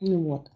[0.00, 0.50] Ну вот.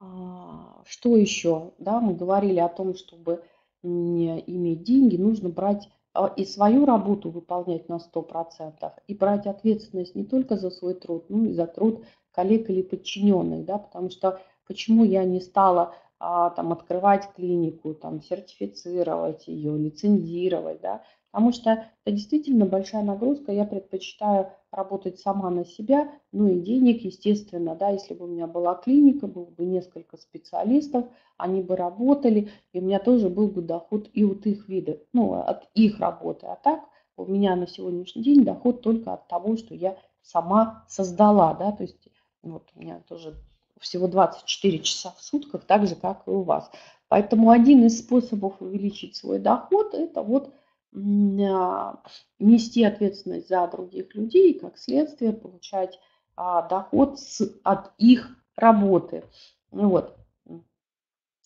[0.00, 1.72] А, что еще?
[1.78, 3.44] Да, мы говорили о том, чтобы
[3.82, 10.24] иметь деньги, нужно брать а, и свою работу выполнять на 100%, и брать ответственность не
[10.24, 15.04] только за свой труд, но и за труд коллег или подчиненных, да, потому что почему
[15.04, 22.16] я не стала а, там открывать клинику, там сертифицировать ее, лицензировать, да, Потому что это
[22.16, 23.52] действительно большая нагрузка.
[23.52, 28.46] Я предпочитаю работать сама на себя, ну и денег, естественно, да, если бы у меня
[28.46, 33.62] была клиника, было бы несколько специалистов, они бы работали, и у меня тоже был бы
[33.62, 36.46] доход и от их вида, ну, от их работы.
[36.46, 36.80] А так
[37.16, 41.84] у меня на сегодняшний день доход только от того, что я сама создала, да, то
[41.84, 42.08] есть
[42.42, 43.36] вот у меня тоже
[43.78, 46.70] всего 24 часа в сутках, так же, как и у вас.
[47.08, 50.52] Поэтому один из способов увеличить свой доход– это вот
[50.92, 55.98] нести ответственность за других людей и, как следствие, получать
[56.36, 59.24] а, доход с, от их работы.
[59.70, 60.16] Вот.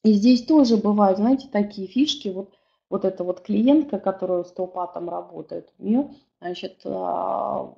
[0.02, 2.28] И здесь тоже бывают, знаете, такие фишки.
[2.28, 2.54] Вот,
[2.90, 7.74] вот эта вот клиентка, которая стопатом работает, у нее, значит, а,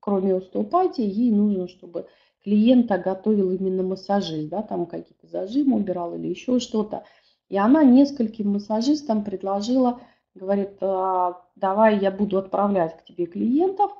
[0.00, 2.06] кроме остеопатии, ей нужно, чтобы
[2.44, 7.04] клиента готовил именно массажист, да, там какие-то зажимы убирал или еще что-то.
[7.48, 10.00] И она нескольким массажистам предложила
[10.34, 13.92] говорит, «А, давай я буду отправлять к тебе клиентов,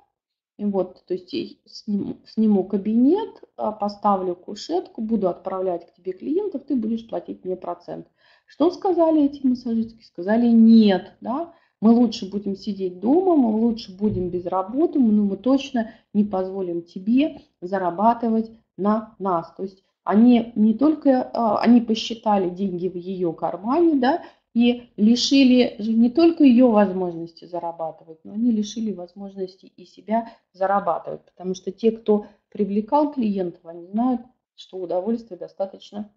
[0.58, 1.30] вот, то есть
[1.66, 7.56] сниму, сниму кабинет, а, поставлю кушетку, буду отправлять к тебе клиентов, ты будешь платить мне
[7.56, 8.06] процент.
[8.46, 10.04] Что сказали эти массажистки?
[10.04, 15.36] Сказали нет, да, мы лучше будем сидеть дома, мы лучше будем без работы, но мы
[15.36, 19.52] точно не позволим тебе зарабатывать на нас.
[19.56, 24.22] То есть они не только, а, они посчитали деньги в ее кармане, да,
[24.54, 31.24] и лишили не только ее возможности зарабатывать, но они лишили возможности и себя зарабатывать.
[31.24, 34.20] Потому что те, кто привлекал клиентов, они знают,
[34.54, 36.10] что удовольствие достаточно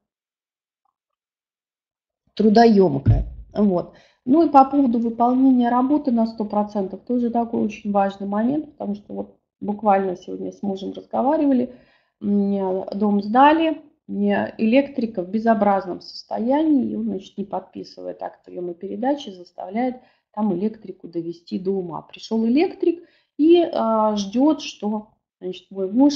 [2.34, 3.26] трудоемкое.
[3.54, 3.94] Вот.
[4.26, 9.14] Ну и по поводу выполнения работы на 100%, тоже такой очень важный момент, потому что
[9.14, 11.74] вот буквально сегодня с мужем разговаривали,
[12.20, 19.96] дом сдали, электрика в безобразном состоянии, и он, значит, не подписывает акт приема передачи, заставляет
[20.32, 22.02] там электрику довести до ума.
[22.02, 23.04] Пришел электрик
[23.38, 26.16] и а, ждет, что значит, мой муж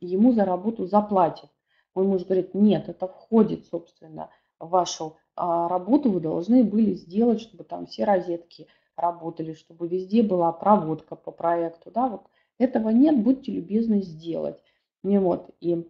[0.00, 1.48] ему за работу заплатит.
[1.94, 7.40] Мой муж говорит, нет, это входит, собственно, в вашу а, работу вы должны были сделать,
[7.40, 8.66] чтобы там все розетки
[8.96, 12.26] работали, чтобы везде была проводка по проекту, да, вот
[12.58, 14.62] этого нет, будьте любезны сделать.
[15.02, 15.88] И вот, и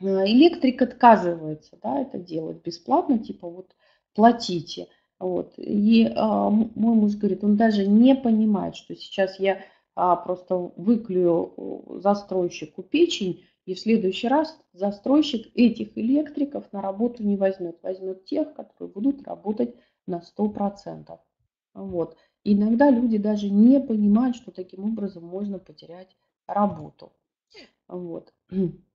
[0.00, 3.74] электрик отказывается, да, это делать бесплатно, типа вот
[4.14, 4.88] платите.
[5.18, 5.54] Вот.
[5.58, 9.60] И а, мой муж говорит, он даже не понимает, что сейчас я
[9.94, 17.36] а, просто выклюю застройщику печень, и в следующий раз застройщик этих электриков на работу не
[17.36, 17.78] возьмет.
[17.82, 19.76] Возьмет тех, которые будут работать
[20.06, 21.18] на 100%.
[21.74, 22.16] Вот.
[22.42, 27.12] Иногда люди даже не понимают, что таким образом можно потерять работу.
[27.86, 28.32] Вот.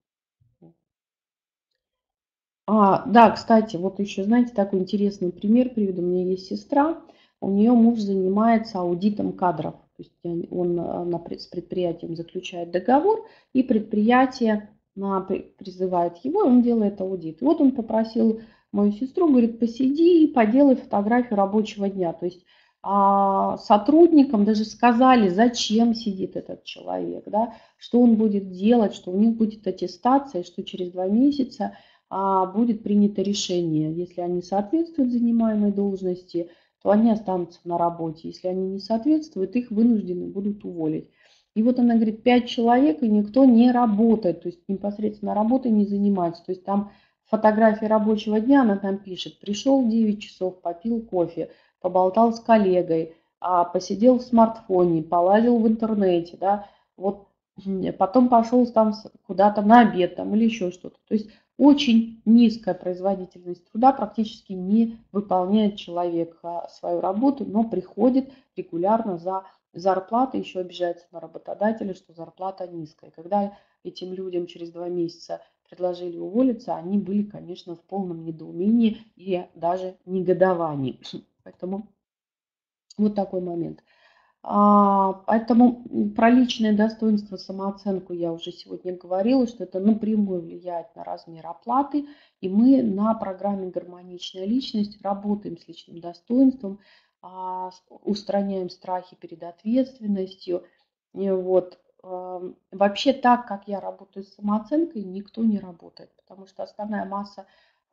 [2.68, 6.02] А, да, кстати, вот еще, знаете, такой интересный пример приведу.
[6.02, 7.02] У меня есть сестра,
[7.40, 9.76] у нее муж занимается аудитом кадров.
[9.98, 16.62] То есть он на, с предприятием заключает договор, и предприятие на, призывает его, и он
[16.62, 17.42] делает аудит.
[17.42, 18.42] И вот он попросил
[18.72, 22.14] мою сестру, говорит, посиди и поделай фотографию рабочего дня.
[22.14, 22.46] То есть
[22.82, 29.18] а, сотрудникам даже сказали, зачем сидит этот человек, да, что он будет делать, что у
[29.18, 31.76] них будет аттестация, что через два месяца а,
[32.54, 33.94] будет принято решение.
[33.94, 36.50] Если они соответствуют занимаемой должности,
[36.82, 38.28] то они останутся на работе.
[38.30, 41.10] Если они не соответствуют, их вынуждены будут уволить.
[41.56, 45.86] И вот она говорит, пять человек, и никто не работает, то есть непосредственно работой не
[45.86, 46.44] занимается.
[46.46, 46.92] То есть там
[47.26, 51.50] фотографии рабочего дня, она там пишет, пришел в 9 часов, попил кофе,
[51.80, 57.28] поболтал с коллегой, а, посидел в смартфоне, полазил в интернете, да, вот
[57.98, 58.94] потом пошел там
[59.26, 60.98] куда-то на обед там, или еще что-то.
[61.08, 68.32] То есть очень низкая производительность труда, практически не выполняет человек а, свою работу, но приходит
[68.56, 73.12] регулярно за зарплатой, еще обижается на работодателя, что зарплата низкая.
[73.12, 79.46] Когда этим людям через два месяца предложили уволиться, они были, конечно, в полном недоумении и
[79.56, 81.00] даже негодовании.
[81.44, 81.88] Поэтому
[82.98, 83.84] вот такой момент.
[84.48, 85.84] А, поэтому
[86.16, 92.06] про личное достоинство, самооценку я уже сегодня говорила, что это напрямую влияет на размер оплаты.
[92.42, 96.80] И мы на программе «Гармоничная личность» работаем с личным достоинством,
[97.24, 100.64] а, устраняем страхи перед ответственностью.
[101.14, 101.80] И вот.
[102.72, 107.48] Вообще так, как я работаю с самооценкой, никто не работает, потому что основная масса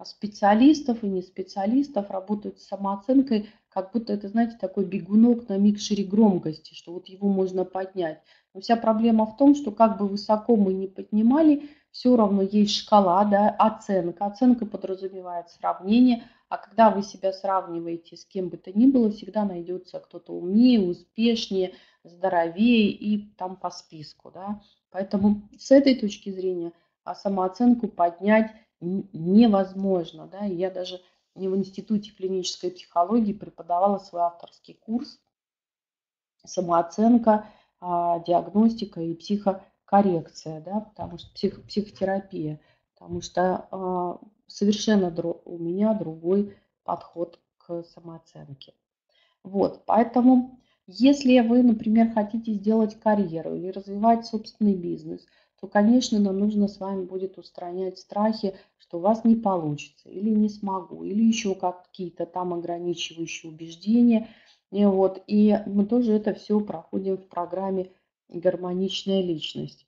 [0.05, 6.05] специалистов и не специалистов работают с самооценкой, как будто это, знаете, такой бегунок на микшере
[6.05, 8.21] громкости, что вот его можно поднять.
[8.55, 12.75] Но вся проблема в том, что как бы высоко мы не поднимали, все равно есть
[12.75, 14.27] шкала, да, оценка.
[14.27, 19.45] Оценка подразумевает сравнение, а когда вы себя сравниваете с кем бы то ни было, всегда
[19.45, 21.73] найдется кто-то умнее, успешнее,
[22.05, 24.61] здоровее и там по списку, да.
[24.91, 26.73] Поэтому с этой точки зрения
[27.05, 30.27] а самооценку поднять невозможно.
[30.27, 30.45] Да?
[30.45, 31.01] Я даже
[31.49, 35.19] в Институте клинической психологии преподавала свой авторский курс
[36.45, 37.47] «Самооценка,
[37.81, 40.81] а, диагностика и психокоррекция», да?
[40.81, 42.61] потому что псих, психотерапия,
[42.95, 45.11] потому что а, совершенно
[45.45, 48.75] у меня другой подход к самооценке.
[49.43, 55.27] Вот, поэтому если вы, например, хотите сделать карьеру или развивать собственный бизнес–
[55.63, 60.29] то, конечно, нам нужно с вами будет устранять страхи, что у вас не получится, или
[60.29, 64.29] не смогу, или еще какие-то там ограничивающие убеждения.
[64.73, 67.93] И, вот, и мы тоже это все проходим в программе
[68.29, 69.87] «Гармоничная личность».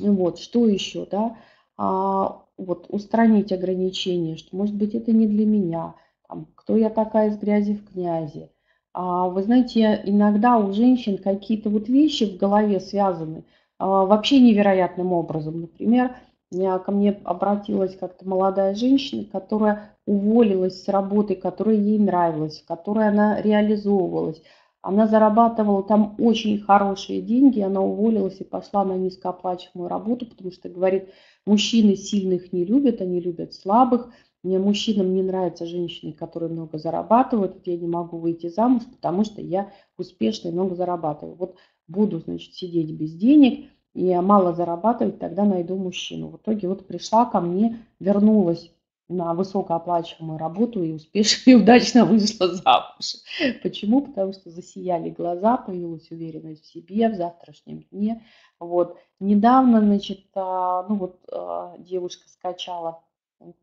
[0.00, 1.38] Вот, что еще, да?
[1.76, 5.94] А, вот, устранить ограничения, что, может быть, это не для меня,
[6.26, 8.50] там, кто я такая из грязи в князи.
[8.92, 13.44] А, вы знаете, иногда у женщин какие-то вот вещи в голове связаны–
[13.78, 15.60] вообще невероятным образом.
[15.60, 16.16] Например,
[16.50, 23.08] ко мне обратилась как-то молодая женщина, которая уволилась с работы, которая ей нравилась, в которой
[23.08, 24.42] она реализовывалась.
[24.82, 30.68] Она зарабатывала там очень хорошие деньги, она уволилась и пошла на низкооплачиваемую работу, потому что,
[30.68, 31.08] говорит,
[31.44, 34.10] мужчины сильных не любят, они любят слабых.
[34.44, 37.66] Мне мужчинам не нравятся женщины, которые много зарабатывают.
[37.66, 41.34] Я не могу выйти замуж, потому что я успешно и много зарабатываю.
[41.34, 41.56] Вот
[41.88, 46.28] буду, значит, сидеть без денег и мало зарабатывать, тогда найду мужчину.
[46.28, 48.70] В итоге вот пришла ко мне, вернулась
[49.08, 53.16] на высокооплачиваемую работу и успешно и удачно вышла замуж.
[53.62, 54.02] Почему?
[54.02, 58.22] Потому что засияли глаза, появилась уверенность в себе, в завтрашнем дне.
[58.58, 58.98] Вот.
[59.20, 63.02] Недавно, значит, а, ну вот а, девушка скачала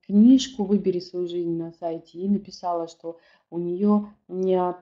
[0.01, 3.19] книжку «Выбери свою жизнь» на сайте и написала, что
[3.49, 4.13] у нее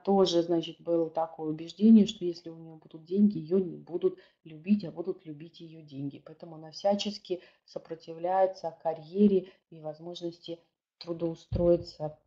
[0.04, 4.84] тоже, значит, было такое убеждение, что если у нее будут деньги, ее не будут любить,
[4.84, 6.22] а будут любить ее деньги.
[6.24, 10.58] Поэтому она всячески сопротивляется карьере и возможности
[10.98, 12.18] трудоустроиться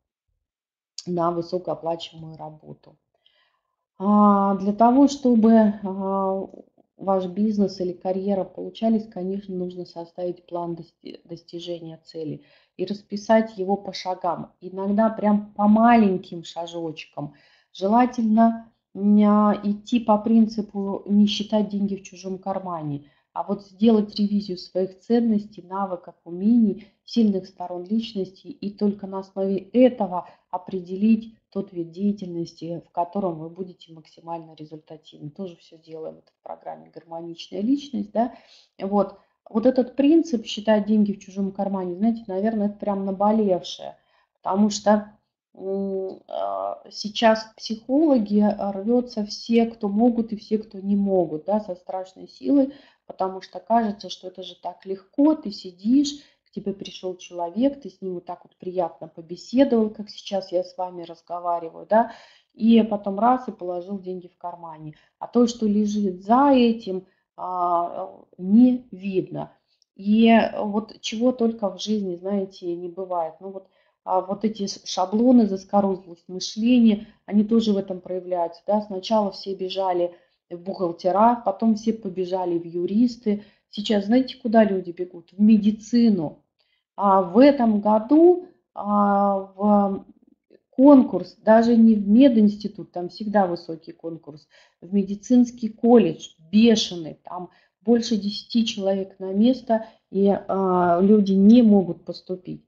[1.05, 2.97] на высокооплачиваемую работу.
[3.97, 6.47] А для того, чтобы а,
[6.98, 10.78] ваш бизнес или карьера получались, конечно, нужно составить план
[11.26, 12.43] достижения цели
[12.78, 14.54] и расписать его по шагам.
[14.62, 17.34] Иногда прям по маленьким шажочкам.
[17.74, 25.00] Желательно идти по принципу не считать деньги в чужом кармане, а вот сделать ревизию своих
[25.00, 32.84] ценностей, навыков, умений, сильных сторон личности и только на основе этого определить тот вид деятельности,
[32.86, 35.30] в котором вы будете максимально результативны.
[35.30, 38.12] Тоже все делаем это в программе «Гармоничная личность».
[38.12, 38.36] Да?
[38.78, 39.18] Вот.
[39.49, 43.95] вот этот принцип считать деньги в чужом кармане, знаете, наверное, это прям наболевшее,
[44.34, 45.18] потому что
[46.28, 48.43] а, сейчас психологи
[48.74, 52.74] рвется все, кто могут и все, кто не могут, да, со страшной силой,
[53.06, 56.16] потому что кажется, что это же так легко, ты сидишь,
[56.56, 60.78] тебе пришел человек, ты с ним вот так вот приятно побеседовал, как сейчас я с
[60.78, 62.14] вами разговариваю, да,
[62.53, 64.95] и потом раз и положил деньги в кармане.
[65.20, 69.51] А то, что лежит за этим, а, не видно.
[69.95, 73.36] И вот чего только в жизни, знаете, не бывает.
[73.39, 73.70] Ну вот
[74.06, 78.62] а вот эти шаблоны, заскорузлость мышления, они тоже в этом проявляются.
[78.68, 78.82] Да?
[78.82, 80.16] Сначала все бежали
[80.49, 83.43] в бухгалтера, потом все побежали в юристы.
[83.72, 85.32] Сейчас знаете, куда люди бегут?
[85.32, 86.45] В медицину.
[86.96, 90.06] А в этом году а, в
[90.70, 94.48] конкурс, даже не в мединститут, там всегда высокий конкурс,
[94.82, 97.50] в медицинский колледж, бешеный, там
[97.82, 102.66] больше 10 человек на место, и а, люди не могут поступить.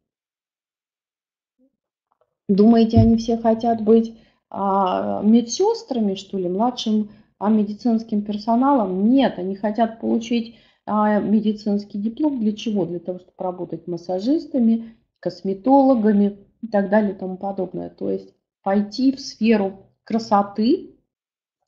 [2.50, 4.18] Думаете, они все хотят быть
[4.50, 7.10] медсестрами, что ли, младшим
[7.40, 9.10] а медицинским персоналом?
[9.10, 10.56] Нет, они хотят получить
[10.88, 12.40] а, медицинский диплом.
[12.40, 12.86] Для чего?
[12.86, 17.90] Для того, чтобы работать массажистами, косметологами и так далее и тому подобное.
[17.90, 18.34] То есть
[18.64, 20.96] пойти в сферу красоты,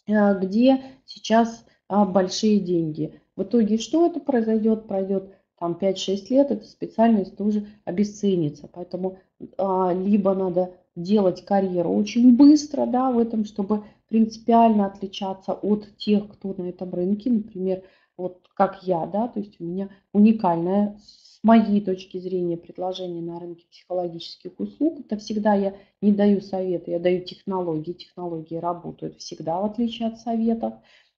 [0.07, 3.21] а, где сейчас а, большие деньги.
[3.35, 4.87] В итоге что это произойдет?
[4.87, 8.69] Пройдет там 5-6 лет, эта специальность тоже обесценится.
[8.71, 9.19] Поэтому
[9.57, 16.29] а, либо надо делать карьеру очень быстро, да, в этом, чтобы принципиально отличаться от тех,
[16.29, 17.83] кто на этом рынке, например,
[18.19, 23.39] вот как я, да, то есть у меня уникальное с моей точки зрения предложение на
[23.39, 24.99] рынке психологических услуг.
[24.99, 30.19] Это всегда я не даю советы, я даю технологии, технологии работают всегда в отличие от
[30.19, 30.73] советов,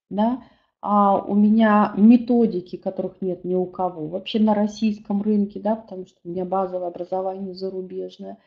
[0.10, 0.44] да,
[0.82, 6.08] а у меня методики, которых нет ни у кого, вообще на российском рынке, да, потому
[6.08, 8.38] что у меня базовое образование зарубежное.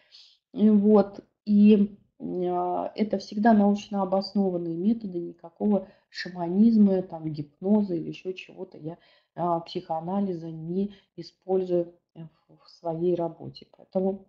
[0.53, 8.79] Вот, и а, это всегда научно обоснованные методы, никакого шаманизма, там, гипноза или еще чего-то
[8.79, 8.99] я
[9.35, 13.67] а, психоанализа не использую в своей работе.
[13.77, 14.27] Поэтому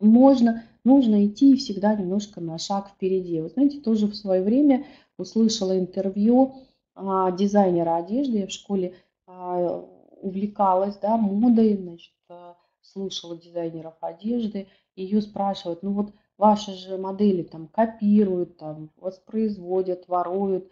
[0.00, 3.40] можно, нужно идти всегда немножко на шаг впереди.
[3.40, 6.54] Вы знаете, тоже в свое время услышала интервью
[6.94, 8.38] а, дизайнера одежды.
[8.38, 8.94] Я в школе
[9.26, 9.86] а,
[10.20, 14.68] увлекалась да, модой, значит, а, слушала дизайнеров одежды.
[14.96, 20.70] Ее спрашивают, ну вот ваши же модели там копируют, там воспроизводят, воруют.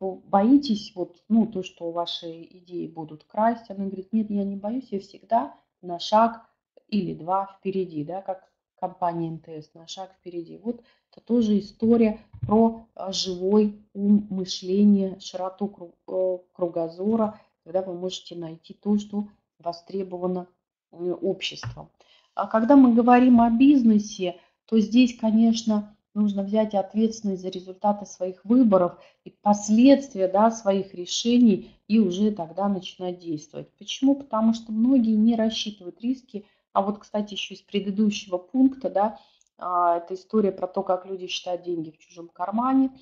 [0.00, 3.70] Боитесь вот, ну, то, что ваши идеи будут красть?
[3.70, 6.44] Она говорит, нет, я не боюсь, я всегда на шаг
[6.88, 8.50] или два впереди, да, как
[8.82, 10.58] компания МТС, на шаг впереди.
[10.58, 10.82] Вот
[11.12, 18.74] это тоже история про а, живой ум, мышление, широту э, кругозора, когда вы можете найти
[18.74, 19.28] то, что
[19.60, 20.48] востребовано
[20.90, 21.90] обществом.
[22.34, 24.40] А когда мы говорим о бизнесе,
[24.72, 31.76] то здесь, конечно, нужно взять ответственность за результаты своих выборов и последствия да, своих решений
[31.88, 33.68] и уже тогда начинать действовать.
[33.76, 34.14] Почему?
[34.14, 36.46] Потому что многие не рассчитывают риски.
[36.72, 39.18] А вот, кстати, еще из предыдущего пункта, да,
[39.58, 42.92] а, это история про то, как люди считают деньги в чужом кармане.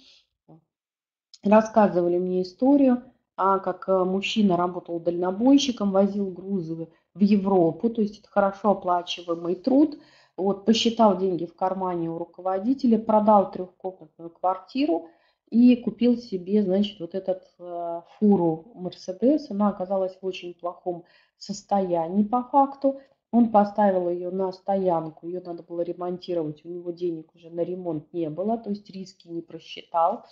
[1.45, 3.05] Рассказывали мне историю,
[3.37, 9.55] а, как э, мужчина работал дальнобойщиком, возил грузы в Европу, то есть это хорошо оплачиваемый
[9.55, 10.01] труд.
[10.41, 15.09] Вот, посчитал деньги в кармане у руководителя, продал трехкомнатную квартиру
[15.51, 19.51] и купил себе, значит, вот этот э, фуру Мерседес.
[19.51, 21.05] Она оказалась в очень плохом
[21.37, 23.01] состоянии по факту.
[23.33, 28.11] Он поставил ее на стоянку, ее надо было ремонтировать, у него денег уже на ремонт
[28.13, 30.25] не было, то есть риски не просчитал.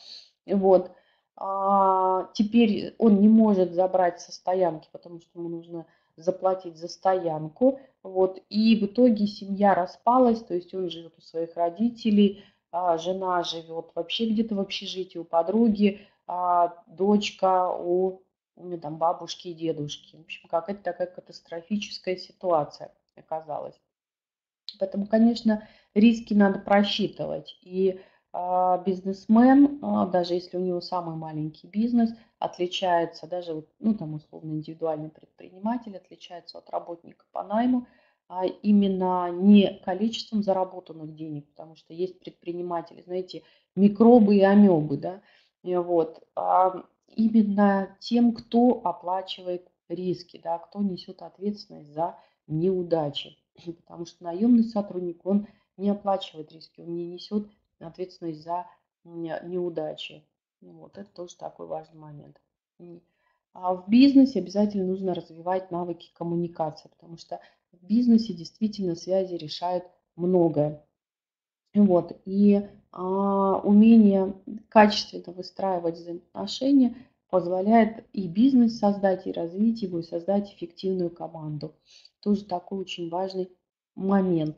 [0.47, 0.91] Вот.
[1.37, 5.87] А теперь он не может забрать со стоянки, потому что ему нужно
[6.17, 7.79] заплатить за стоянку.
[8.09, 8.43] Вот.
[8.49, 12.43] И в итоге семья распалась, то есть он живет у своих родителей,
[12.73, 18.23] а жена живет вообще где-то в общежитии у подруги, а дочка у
[18.83, 20.17] там, бабушки и дедушки.
[20.17, 23.79] В общем, какая-то такая катастрофическая ситуация оказалась.
[24.79, 27.59] Поэтому, конечно, риски надо просчитывать.
[27.63, 28.01] И
[28.85, 35.09] бизнесмен, а, даже если у него самый маленький бизнес, отличается, даже ну, там условно индивидуальный
[35.09, 37.87] предприниматель отличается от работника по найму,
[38.29, 43.43] а именно не количеством заработанных денег, потому что есть предприниматели, знаете,
[43.75, 45.23] микробы и амебы, да,
[45.63, 52.17] вот, а именно тем, кто оплачивает риски, да, кто несет ответственность за
[52.47, 53.37] неудачи.
[53.65, 57.49] Потому что наемный сотрудник, он не оплачивает риски, он не несет
[57.81, 58.67] ответственность за
[59.05, 60.25] неудачи.
[60.61, 62.41] Вот, это тоже такой важный момент.
[63.53, 67.41] А в бизнесе обязательно нужно развивать навыки коммуникации, потому что
[67.73, 69.85] в бизнесе действительно связи решают
[70.17, 70.85] многое.
[71.75, 74.35] Вот, и а, умение
[74.69, 76.97] качественно выстраивать взаимоотношения
[77.31, 81.75] позволяет и бизнес создать, и развить его, и создать эффективную команду.
[82.21, 83.51] Тоже такой очень важный
[83.95, 84.57] момент.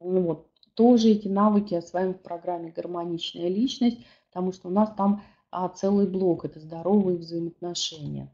[0.00, 0.49] Ну вот.
[0.74, 3.98] Тоже эти навыки осваиваем в программе «Гармоничная личность»,
[4.30, 8.32] потому что у нас там а, целый блок– это здоровые взаимоотношения.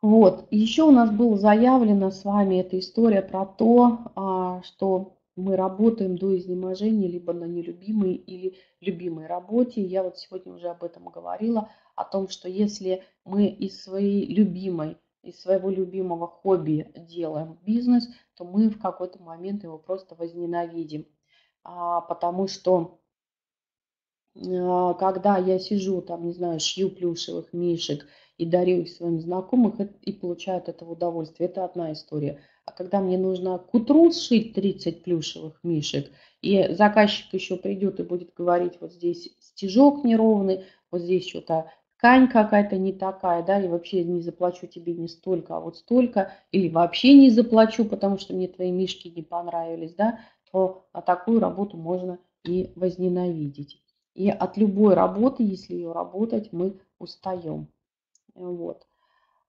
[0.00, 0.46] Вот.
[0.50, 6.16] Еще у нас было заявлено с вами эта история про то, а, что мы работаем
[6.16, 9.82] до изнеможения либо на нелюбимой или любимой работе.
[9.82, 14.96] Я вот сегодня уже об этом говорила, о том, что если мы из своей любимой,
[15.22, 21.06] из своего любимого хобби делаем бизнес, то мы в какой-то момент его просто возненавидим.
[21.64, 23.00] А, потому что
[24.36, 28.06] а, когда я сижу, там, не знаю, шью плюшевых мишек
[28.36, 32.40] и дарю их своим знакомым и получаю от этого удовольствие, это одна история.
[32.64, 36.10] А когда мне нужно к утру сшить 30 плюшевых мишек,
[36.40, 42.28] и заказчик еще придет и будет говорить, вот здесь стежок неровный, вот здесь что-то ткань
[42.28, 46.68] какая-то не такая, да, и вообще не заплачу тебе не столько, а вот столько, или
[46.68, 50.20] вообще не заплачу, потому что мне твои мишки не понравились, да,
[50.50, 53.82] то а такую работу можно и возненавидеть.
[54.14, 57.68] И от любой работы, если ее работать, мы устаем.
[58.34, 58.86] Вот.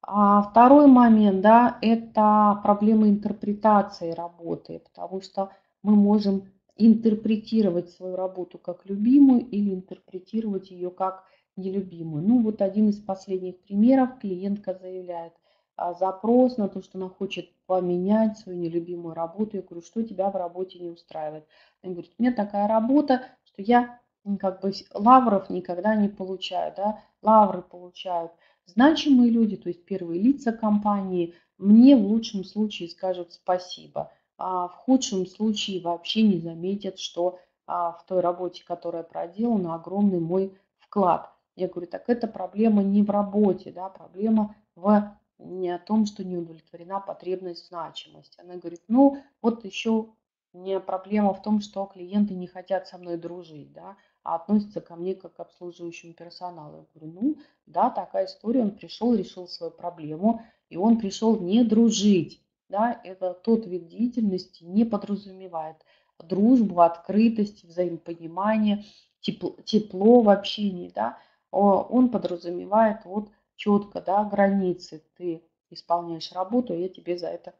[0.01, 5.49] А второй момент, да, это проблема интерпретации работы, потому что
[5.83, 11.25] мы можем интерпретировать свою работу как любимую или интерпретировать ее как
[11.55, 12.23] нелюбимую.
[12.23, 14.19] Ну вот один из последних примеров.
[14.19, 15.33] Клиентка заявляет
[15.75, 19.57] а, запрос на то, что она хочет поменять свою нелюбимую работу.
[19.57, 21.45] Я говорю, что тебя в работе не устраивает?
[21.81, 23.99] Она говорит, у меня такая работа, что я
[24.39, 26.73] как бы лавров никогда не получаю.
[26.75, 27.03] Да?
[27.21, 28.31] Лавры получают
[28.65, 31.35] значимые люди, то есть первые лица компании.
[31.57, 37.91] Мне в лучшем случае скажут спасибо, а в худшем случае вообще не заметят, что а,
[37.91, 41.29] в той работе, которая проделана, огромный мой вклад.
[41.59, 46.23] Я говорю, так это проблема не в работе, да, проблема в не о том, что
[46.23, 48.39] не удовлетворена потребность значимости.
[48.41, 50.09] Она говорит, ну вот еще
[50.53, 54.95] не проблема в том, что клиенты не хотят со мной дружить, да, а относятся ко
[54.95, 56.77] мне как к обслуживающему персоналу.
[56.77, 61.63] Я говорю, ну да, такая история, он пришел, решил свою проблему, и он пришел не
[61.63, 62.41] дружить.
[62.69, 65.77] Да, это тот вид деятельности не подразумевает
[66.19, 68.85] дружбу, открытость, взаимопонимание,
[69.21, 71.17] тепло, тепло в общении, да,
[71.51, 75.03] он подразумевает вот четко, да, границы.
[75.17, 77.53] Ты исполняешь работу, я тебе за это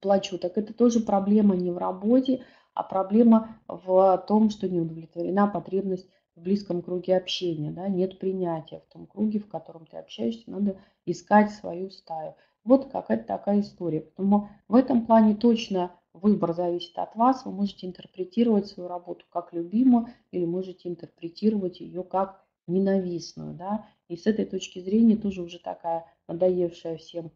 [0.00, 0.38] плачу.
[0.38, 6.08] Так это тоже проблема не в работе, а проблема в том, что не удовлетворена потребность
[6.36, 10.78] в близком круге общения, да, нет принятия в том круге, в котором ты общаешься, надо
[11.04, 12.34] искать свою стаю.
[12.64, 14.00] Вот какая-то такая история.
[14.00, 17.44] Поэтому в этом плане точно выбор зависит от вас.
[17.44, 23.54] Вы можете интерпретировать свою работу как любимую или можете интерпретировать ее как ненавистную.
[23.54, 23.86] Да?
[24.08, 27.30] И с этой точки зрения тоже уже такая надоевшая всем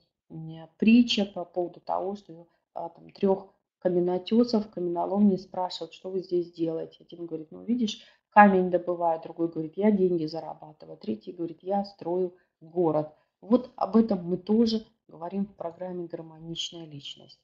[0.79, 3.47] притча по поводу того, что а, там, трех
[3.79, 7.05] каменотесов каменолом не спрашивают, что вы здесь делаете.
[7.05, 8.01] Один говорит, ну видишь,
[8.31, 13.13] камень добываю, другой говорит, я деньги зарабатываю, третий говорит, я строю город.
[13.41, 17.39] Вот об этом мы тоже говорим в программе «Гармоничная личность».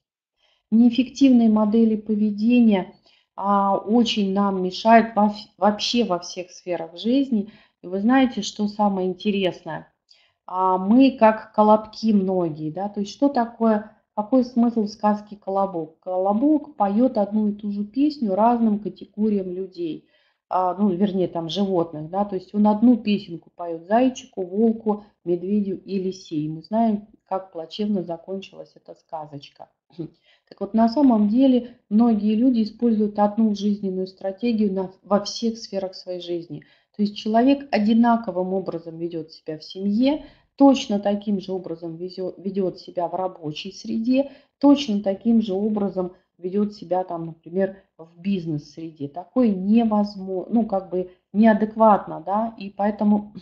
[0.71, 2.95] Неэффективные модели поведения
[3.35, 7.51] а, очень нам мешают во, вообще во всех сферах жизни.
[7.81, 9.91] И вы знаете, что самое интересное?
[10.45, 15.99] А мы как колобки многие, да, то есть что такое, какой смысл в сказке «Колобок»?
[16.01, 20.07] Колобок поет одну и ту же песню разным категориям людей,
[20.49, 25.77] а, ну, вернее, там, животных, да, то есть он одну песенку поет зайчику, волку, медведю
[25.77, 26.35] и лисе.
[26.35, 29.69] И мы знаем, как плачевно закончилась эта сказочка.
[30.49, 35.95] Так вот, на самом деле, многие люди используют одну жизненную стратегию на, во всех сферах
[35.95, 36.65] своей жизни–
[37.01, 40.23] то есть человек одинаковым образом ведет себя в семье,
[40.55, 44.29] точно таким же образом ведет себя в рабочей среде,
[44.59, 49.07] точно таким же образом ведет себя там, например, в бизнес-среде.
[49.07, 53.33] Такое невозможно, ну, как бы неадекватно, да, и поэтому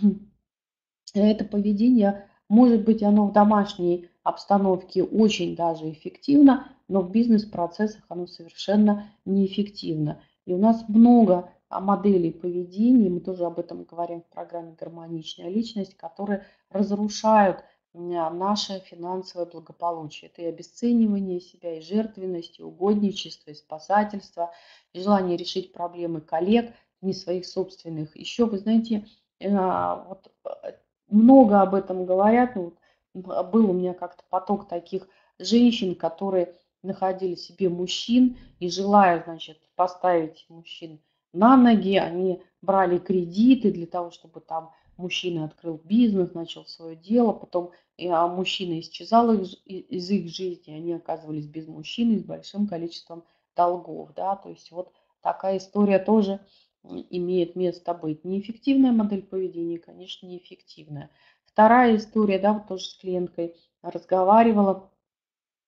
[1.14, 8.26] это поведение, может быть, оно в домашней обстановке очень даже эффективно, но в бизнес-процессах оно
[8.26, 10.22] совершенно неэффективно.
[10.46, 15.96] И у нас много моделей поведения, мы тоже об этом говорим в программе «Гармоничная личность»,
[15.96, 17.64] которые разрушают
[17.94, 20.30] наше финансовое благополучие.
[20.30, 24.52] Это и обесценивание себя, и жертвенность, и угодничество, и спасательство,
[24.94, 28.16] и желание решить проблемы коллег, не своих собственных.
[28.16, 29.06] Еще, вы знаете,
[29.40, 30.74] э, вот э,
[31.08, 32.56] много об этом говорят.
[32.56, 32.74] Ну,
[33.14, 35.08] был у меня как-то поток таких
[35.40, 41.00] женщин, которые находили себе мужчин и желая, значит, поставить мужчин
[41.34, 47.32] на ноги, они брали кредиты для того, чтобы там мужчина открыл бизнес, начал свое дело,
[47.32, 47.72] потом
[48.08, 53.24] а мужчина исчезал из, из их жизни, они оказывались без мужчины с большим количеством
[53.56, 56.40] долгов, да, то есть вот такая история тоже
[56.84, 58.24] имеет место быть.
[58.24, 61.10] Неэффективная модель поведения, конечно, неэффективная.
[61.44, 64.92] Вторая история, да, вот тоже с клиенткой разговаривала,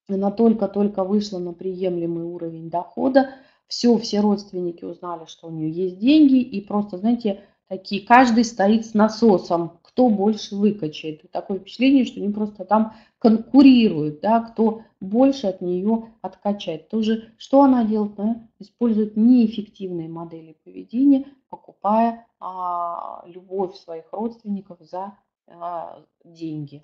[0.07, 3.35] она только-только вышла на приемлемый уровень дохода,
[3.71, 8.85] все, все родственники узнали, что у нее есть деньги, и просто, знаете, такие, каждый стоит
[8.85, 11.21] с насосом, кто больше выкачает.
[11.31, 16.89] Такое впечатление, что они просто там конкурируют, да, кто больше от нее откачает.
[16.89, 18.15] Тоже, что она делает?
[18.15, 18.45] Да?
[18.59, 25.17] Использует неэффективные модели поведения, покупая а, любовь своих родственников за
[25.47, 26.83] а, деньги.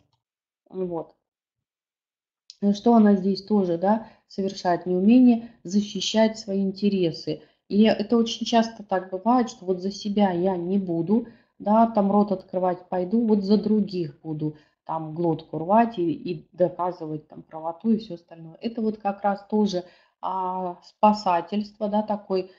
[0.70, 1.14] Вот.
[2.74, 4.86] Что она здесь тоже да, совершает?
[4.86, 7.42] Неумение защищать свои интересы.
[7.70, 11.28] И это очень часто так бывает, что вот за себя я не буду,
[11.60, 14.56] да, там рот открывать пойду, вот за других буду
[14.86, 18.58] там глотку рвать и, и доказывать там правоту и все остальное.
[18.62, 19.84] Это вот как раз тоже
[20.22, 22.52] а, спасательство, да, такой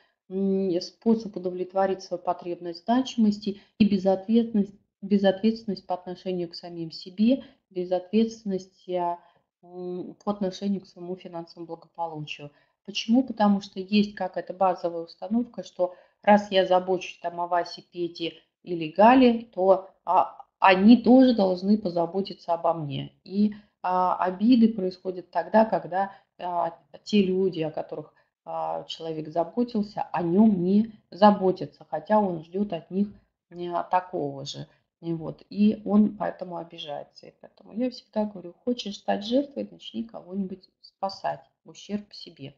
[0.82, 9.18] способ удовлетворить свою потребность значимости и безответственность, безответственность по отношению к самим себе, безответственность а,
[9.60, 12.50] по отношению к своему финансовому благополучию.
[12.84, 13.22] Почему?
[13.22, 18.90] Потому что есть какая-то базовая установка, что раз я забочусь там о Васе, Пете или
[18.90, 23.12] Гале, то а, они тоже должны позаботиться обо мне.
[23.24, 28.12] И а, обиды происходят тогда, когда а, те люди, о которых
[28.44, 33.08] а, человек заботился, о нем не заботятся, хотя он ждет от них
[33.50, 34.66] не такого же.
[35.00, 37.26] И, вот, и он поэтому обижается.
[37.26, 42.54] И поэтому я всегда говорю, хочешь стать жертвой, начни кого-нибудь спасать в ущерб себе.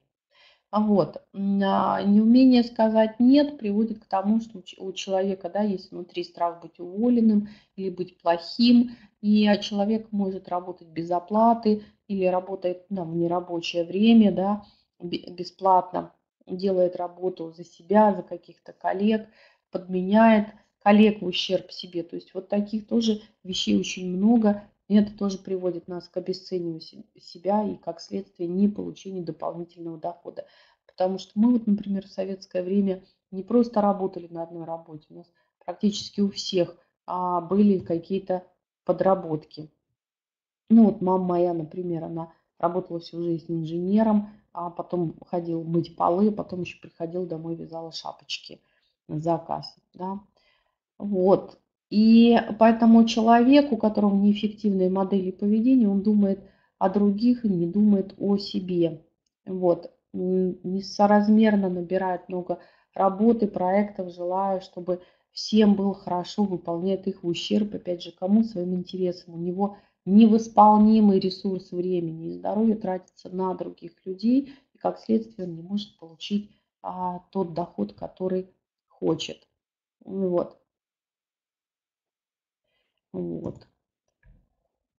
[0.70, 1.20] А вот.
[1.34, 6.78] А, неумение сказать «нет» приводит к тому, что у человека да, есть внутри страх быть
[6.78, 13.84] уволенным или быть плохим, и человек может работать без оплаты или работает да, в нерабочее
[13.84, 14.64] время, да,
[15.00, 16.14] бесплатно,
[16.46, 19.28] делает работу за себя, за каких-то коллег,
[19.70, 20.48] подменяет
[20.82, 22.02] коллег в ущерб себе.
[22.02, 26.80] То есть вот таких тоже вещей очень много, и это тоже приводит нас к обесцениванию
[27.20, 30.46] себя и, как следствие, не получению дополнительного дохода.
[30.86, 35.14] Потому что мы, вот, например, в советское время не просто работали на одной работе, у
[35.14, 35.26] нас
[35.64, 36.76] практически у всех
[37.06, 38.44] а, были какие-то
[38.84, 39.70] подработки.
[40.68, 46.30] Ну вот мама моя, например, она работала всю жизнь инженером, а потом ходила мыть полы,
[46.32, 48.60] потом еще приходила домой, вязала шапочки
[49.08, 49.76] на заказ.
[49.94, 50.20] Да?
[51.00, 51.58] Вот.
[51.88, 56.40] И поэтому человек, у которого неэффективные модели поведения, он думает
[56.78, 59.02] о других и не думает о себе.
[59.46, 59.90] Вот.
[60.12, 62.58] Несоразмерно набирает много
[62.94, 65.00] работы, проектов, желая, чтобы
[65.32, 69.34] всем было хорошо, выполняет их в ущерб, опять же, кому своим интересам.
[69.34, 75.54] У него невосполнимый ресурс времени и здоровья тратится на других людей, и как следствие он
[75.54, 76.50] не может получить
[76.82, 78.50] а, тот доход, который
[78.88, 79.48] хочет.
[80.04, 80.59] Вот.
[83.12, 83.66] Вот.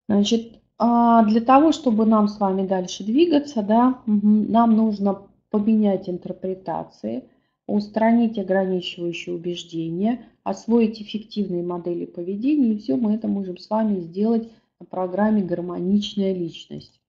[0.08, 7.28] Значит, а, для того, чтобы нам с вами дальше двигаться, да, нам нужно поменять интерпретации,
[7.66, 14.50] устранить ограничивающие убеждения, освоить эффективные модели поведения, и все мы это можем с вами сделать
[14.80, 17.00] на программе «Гармоничная личность».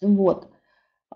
[0.00, 0.48] Вот.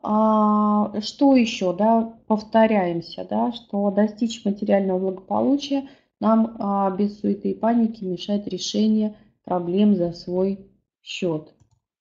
[0.03, 5.89] А, что еще, да, повторяемся, да, что достичь материального благополучия–
[6.23, 10.71] нам а, без суеты и паники мешает решение проблем за свой
[11.03, 11.53] счет.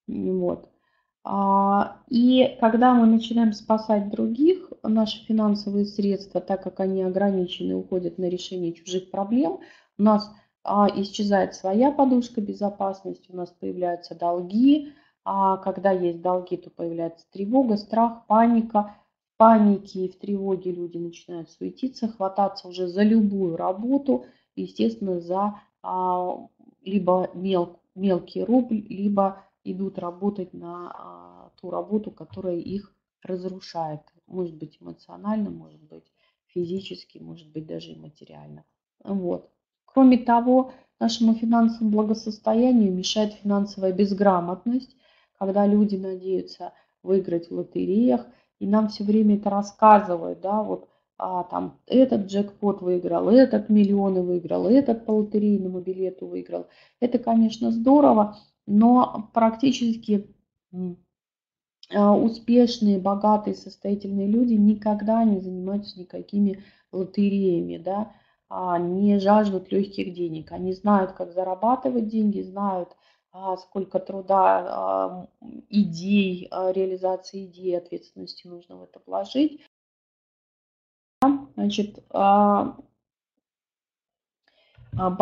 [0.08, 0.70] Вот.
[1.24, 8.20] А, и когда мы начинаем спасать других, наши финансовые средства, так как они ограничены, уходят
[8.20, 9.58] на решение чужих проблем,
[9.98, 10.32] у нас
[10.64, 14.94] а, исчезает своя подушка безопасности, у нас появляются долги,
[15.24, 18.96] А когда есть долги, то появляется тревога, страх, паника.
[19.42, 24.26] Панике и в тревоге люди начинают суетиться, хвататься уже за любую работу,
[24.56, 26.48] естественно, за а,
[26.84, 34.02] либо мел, мелкий рубль, либо идут работать на а, ту работу, которая их разрушает.
[34.28, 36.06] Может быть эмоционально, может быть
[36.46, 38.64] физически, может быть даже и материально.
[39.04, 39.50] Вот.
[39.86, 44.96] Кроме того, нашему финансовому благосостоянию мешает финансовая безграмотность,
[45.40, 48.28] когда люди надеются выиграть в лотереях,
[48.62, 50.88] и нам все время это рассказывают, да, вот
[51.18, 56.68] а, там этот джекпот выиграл, этот миллионы выиграл, этот по лотерейному билету выиграл.
[57.00, 58.38] Это, конечно, здорово,
[58.68, 60.36] но практически
[61.92, 68.12] а, успешные, богатые, состоятельные люди никогда не занимаются никакими лотереями, да,
[68.48, 70.52] а, не жаждут легких денег.
[70.52, 72.96] Они знают, как зарабатывать деньги, знают,
[73.34, 75.28] сколько труда,
[75.70, 79.62] идей, реализации идей, ответственности нужно в это вложить.
[81.56, 82.76] Значит, по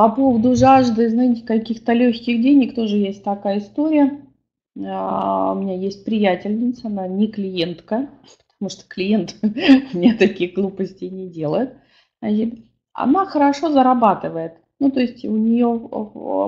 [0.10, 4.26] поводу жажды, знаете, каких-то легких денег тоже есть такая история.
[4.76, 8.10] У меня есть приятельница, она не клиентка,
[8.48, 9.36] потому что клиент
[9.94, 11.76] мне такие глупости не делает.
[12.94, 14.54] Она хорошо зарабатывает.
[14.80, 15.90] Ну, то есть у нее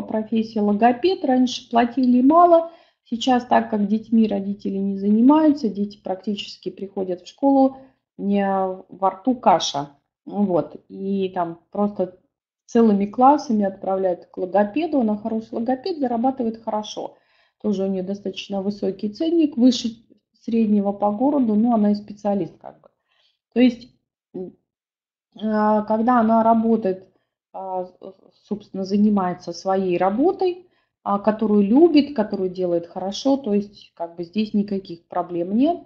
[0.08, 2.72] профессия логопед, раньше платили мало,
[3.04, 7.78] сейчас так как детьми родители не занимаются, дети практически приходят в школу,
[8.18, 9.90] не во рту каша.
[10.26, 12.20] Вот, и там просто
[12.68, 17.18] целыми классами отправляют к логопеду, она хороший логопед, зарабатывает хорошо.
[17.62, 19.90] Тоже у нее достаточно высокий ценник, выше
[20.40, 22.90] среднего по городу, но она и специалист как бы.
[23.54, 23.90] То есть
[25.42, 27.11] а, когда она работает,
[27.54, 30.68] собственно, занимается своей работой,
[31.04, 35.80] а, которую любит, которую делает хорошо, то есть как бы здесь никаких проблем нет,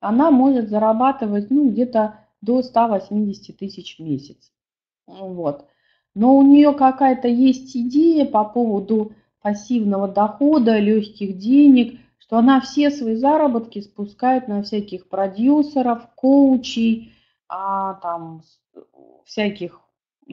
[0.00, 4.52] она может зарабатывать ну, где-то до 180 тысяч в месяц.
[5.06, 5.66] Вот.
[6.14, 9.12] Но у нее какая-то есть идея по поводу
[9.42, 17.12] пассивного дохода, легких денег, что она все свои заработки спускает на всяких продюсеров, коучей,
[17.48, 18.42] а, там,
[19.24, 19.80] всяких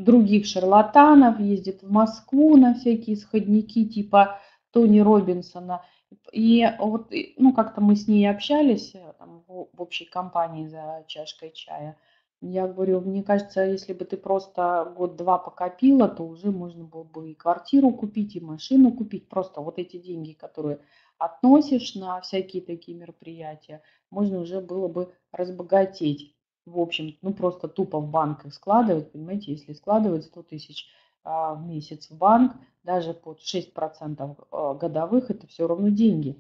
[0.02, 4.40] других шарлатанов, ездит в Москву на всякие сходники типа
[4.72, 5.84] Тони Робинсона.
[6.32, 11.52] И вот, ну, как-то мы с ней общались э, там, в общей компании за чашкой
[11.52, 11.98] чая.
[12.40, 17.32] Я говорю, мне кажется, если бы ты просто год-два покопила, то уже можно было бы
[17.32, 19.28] и квартиру купить, и машину купить.
[19.28, 20.80] Просто вот эти деньги, которые
[21.18, 23.82] относишь на всякие такие мероприятия,
[24.12, 26.37] можно уже было бы разбогатеть
[26.68, 30.88] в общем, ну просто тупо в банк их складывать, понимаете, если складывать 100 тысяч
[31.24, 32.54] а, в месяц в банк,
[32.84, 36.38] даже под 6% а, годовых, это все равно деньги.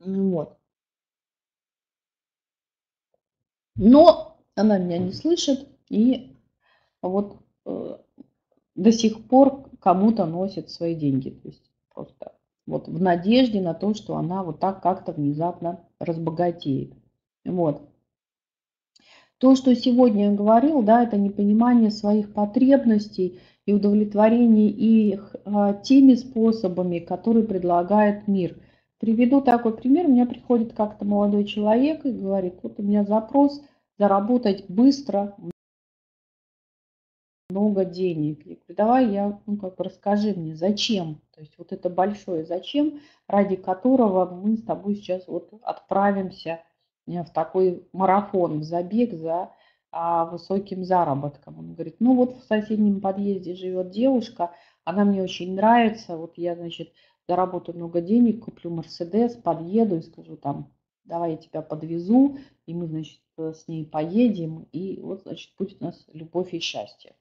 [0.00, 0.58] Ну вот.
[3.74, 6.34] Но она меня не слышит, и
[7.02, 7.98] вот э,
[8.74, 11.28] до сих пор кому-то носит свои деньги.
[11.30, 12.32] То есть просто
[12.66, 16.94] вот в надежде на то, что она вот так как-то внезапно разбогатеет.
[17.44, 17.82] Вот.
[19.38, 26.14] То, что сегодня я говорил, да, это непонимание своих потребностей и удовлетворение их а, теми
[26.14, 28.56] способами, которые предлагает мир.
[28.98, 30.06] Приведу такой пример.
[30.06, 33.60] У меня приходит как-то молодой человек и говорит, вот у меня запрос
[33.98, 35.36] заработать быстро
[37.50, 38.38] много денег.
[38.46, 41.20] Я говорю, давай я, ну как бы расскажи мне, зачем?
[41.34, 46.62] То есть вот это большое зачем, ради которого мы с тобой сейчас вот отправимся
[47.06, 49.52] в такой марафон, в забег за
[49.92, 51.58] а, высоким заработком.
[51.58, 54.52] Он говорит, ну вот в соседнем подъезде живет девушка,
[54.84, 56.92] она мне очень нравится, вот я, значит,
[57.28, 60.72] заработаю много денег, куплю Мерседес, подъеду и скажу там,
[61.04, 65.84] давай я тебя подвезу, и мы, значит, с ней поедем, и вот, значит, будет у
[65.86, 67.14] нас любовь и счастье.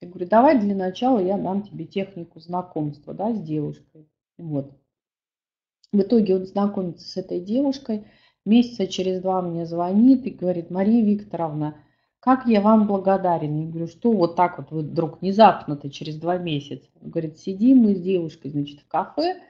[0.00, 4.08] Я говорю, давай для начала я дам тебе технику знакомства, да, с девушкой.
[4.36, 4.72] Вот.
[5.92, 8.06] В итоге он знакомится с этой девушкой,
[8.46, 11.76] Месяца через два мне звонит и говорит, Мария Викторовна,
[12.20, 13.60] как я вам благодарен.
[13.60, 16.88] Я говорю, что вот так вот вы вдруг внезапно-то через два месяца.
[17.02, 19.42] Он говорит, сидим мы с девушкой, значит, в кафе,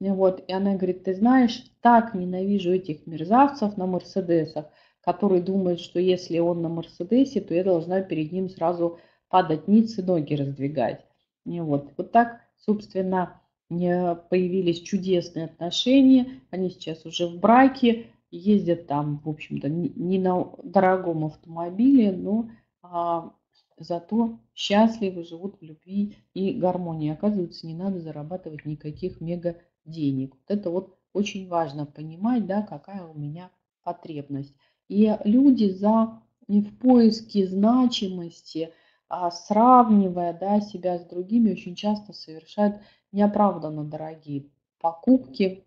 [0.00, 4.66] вот, и она говорит, ты знаешь, так ненавижу этих мерзавцев на Мерседесах,
[5.00, 8.98] которые думают, что если он на Мерседесе, то я должна перед ним сразу
[9.28, 11.04] падать ниц и ноги раздвигать.
[11.46, 19.20] И вот, вот так, собственно, появились чудесные отношения, они сейчас уже в браке, ездят там,
[19.24, 22.48] в общем-то, не на дорогом автомобиле, но
[22.82, 23.32] а,
[23.78, 27.12] зато счастливы, живут в любви и гармонии.
[27.12, 30.34] Оказывается, не надо зарабатывать никаких мега денег.
[30.34, 33.50] Вот это вот очень важно понимать, да, какая у меня
[33.82, 34.54] потребность.
[34.88, 38.72] И люди за в поиске значимости,
[39.08, 42.80] а, сравнивая да, себя с другими, очень часто совершают
[43.12, 45.66] неоправданно дорогие покупки,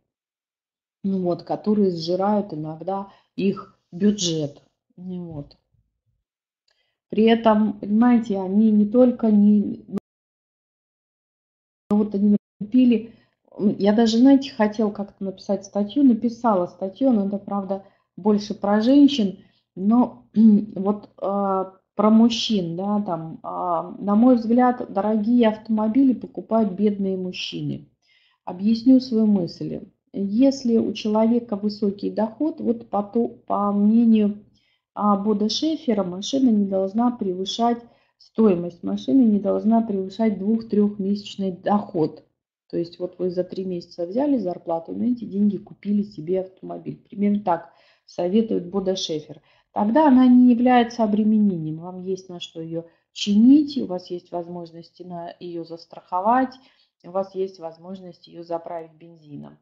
[1.05, 4.61] ну вот, которые сжирают иногда их бюджет.
[4.97, 5.55] Вот.
[7.09, 9.85] При этом, понимаете, они не только не...
[11.89, 13.13] Ну, вот они купили...
[13.57, 17.85] Я даже, знаете, хотел как-то написать статью, написала статью, но это, правда,
[18.17, 19.39] больше про женщин,
[19.75, 27.15] но вот э, про мужчин, да, там, э, на мой взгляд, дорогие автомобили покупают бедные
[27.15, 27.87] мужчины.
[28.43, 29.81] Объясню свою мысль.
[30.17, 34.45] Если у человека высокий доход, вот по, то, по мнению
[34.93, 37.79] а Бода Шефера машина не должна превышать,
[38.17, 42.23] стоимость машины не должна превышать двух-трехмесячный доход.
[42.69, 46.95] То есть вот вы за три месяца взяли зарплату, на эти деньги купили себе автомобиль.
[46.95, 47.73] Примерно так
[48.05, 49.41] советует Бода Шефер.
[49.73, 51.79] Тогда она не является обременением.
[51.79, 56.55] Вам есть на что ее чинить, у вас есть возможности на ее застраховать,
[57.03, 59.57] у вас есть возможность ее заправить бензином.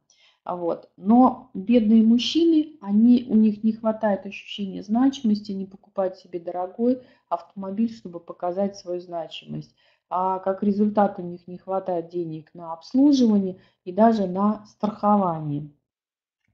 [0.45, 0.89] Вот.
[0.97, 7.91] Но бедные мужчины, они, у них не хватает ощущения значимости, не покупают себе дорогой автомобиль,
[7.91, 9.73] чтобы показать свою значимость.
[10.09, 15.71] А как результат у них не хватает денег на обслуживание и даже на страхование.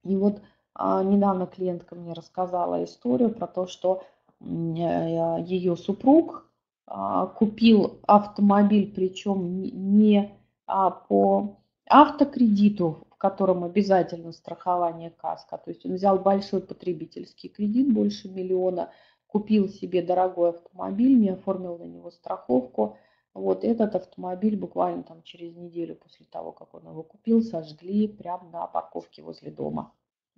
[0.04, 0.42] И вот
[0.76, 4.04] а, недавно клиентка мне рассказала историю про то, что
[4.40, 6.50] ее супруг
[6.86, 10.32] а, купил автомобиль, причем не
[10.66, 11.58] а, по
[11.90, 15.57] автокредиту, котором обязательно страхование каска.
[15.57, 18.91] То есть он взял большой потребительский кредит, больше миллиона,
[19.28, 22.97] купил себе дорогой автомобиль, не оформил на него страховку.
[23.34, 28.49] Вот этот автомобиль буквально там через неделю после того, как он его купил, сожгли прямо
[28.49, 29.93] на парковке возле дома.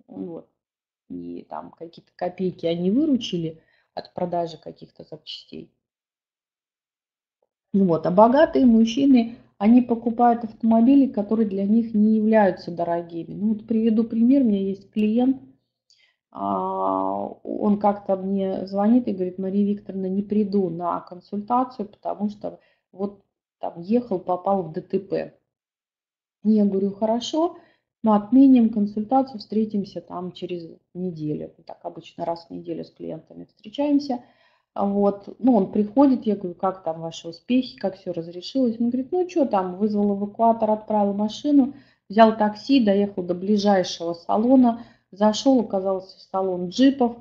[0.08, 0.48] Вот.
[1.08, 3.62] И там какие-то копейки они выручили
[3.94, 5.72] от продажи каких-то запчастей.
[7.72, 8.06] Вот.
[8.06, 13.32] А богатые мужчины, они покупают автомобили, которые для них не являются дорогими.
[13.32, 15.40] Ну вот приведу пример, у меня есть клиент,
[16.32, 22.58] а, он как-то мне звонит и говорит, Мария Викторовна, не приду на консультацию, потому что
[22.90, 23.22] вот
[23.60, 25.38] там ехал, попал в ДТП.
[26.42, 27.56] Я говорю, хорошо,
[28.02, 31.54] мы отменим консультацию, встретимся там через неделю.
[31.64, 34.24] Так обычно раз в неделю с клиентами встречаемся.
[34.74, 38.80] А вот, ну, он приходит, я говорю, как там ваши успехи, как все разрешилось.
[38.80, 41.74] Он говорит, ну, что там, вызвал эвакуатор, отправил машину,
[42.08, 47.16] взял такси, доехал до ближайшего салона, зашел, оказался в салон джипов,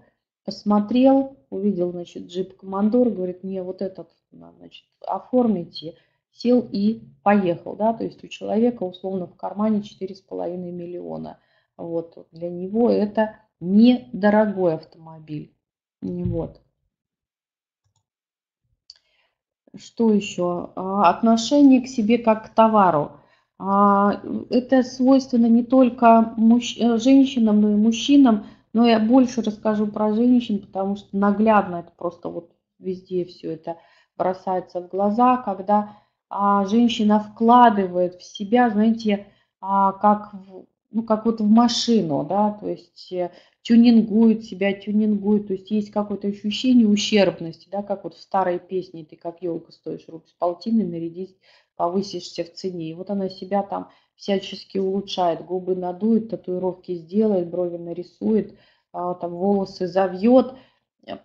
[0.46, 5.96] посмотрел, увидел, значит, джип-командор, говорит, мне вот этот, значит, оформите,
[6.32, 11.38] сел и поехал, да, то есть у человека условно в кармане 4,5 миллиона.
[11.76, 15.54] Вот, для него это недорогой автомобиль.
[16.02, 16.62] Вот.
[19.78, 20.72] Что еще?
[20.76, 23.14] А, отношение к себе как к товару.
[23.58, 26.78] А, это свойственно не только мужч...
[26.80, 31.92] Э, женщинам, но и мужчинам, но я больше расскажу про женщин, потому что наглядно это
[31.98, 33.78] просто вот везде все это
[34.18, 35.98] бросается в глаза, когда
[36.30, 39.28] а, женщина вкладывает в себя, знаете,
[39.60, 40.34] как
[40.92, 45.92] ну, как вот в машину, да, то есть э, тюнингует себя, тюнингует, то есть есть
[45.92, 50.34] какое-то ощущение ущербности, да, как вот в старой песне «Ты как елка стоишь, руки с
[50.34, 51.36] полтиной, нарядись,
[51.76, 52.90] повысишься в цене».
[52.90, 58.58] И вот она себя там всячески улучшает, губы надует, татуировки сделает, брови нарисует,
[58.94, 60.56] а, там волосы завьет,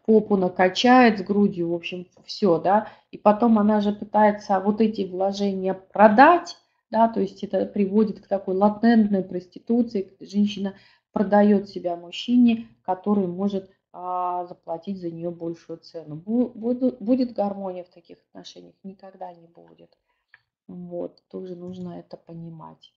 [0.05, 5.03] попу накачает с грудью, в общем, все, да, и потом она же пытается вот эти
[5.03, 6.57] вложения продать,
[6.91, 10.75] да, то есть это приводит к такой латентной проституции, женщина
[11.17, 16.15] продает себя мужчине, который может а, заплатить за нее большую цену.
[16.15, 18.75] Будет, гармония в таких отношениях?
[18.83, 19.97] Никогда не будет.
[20.69, 22.93] Вот, тоже нужно это понимать.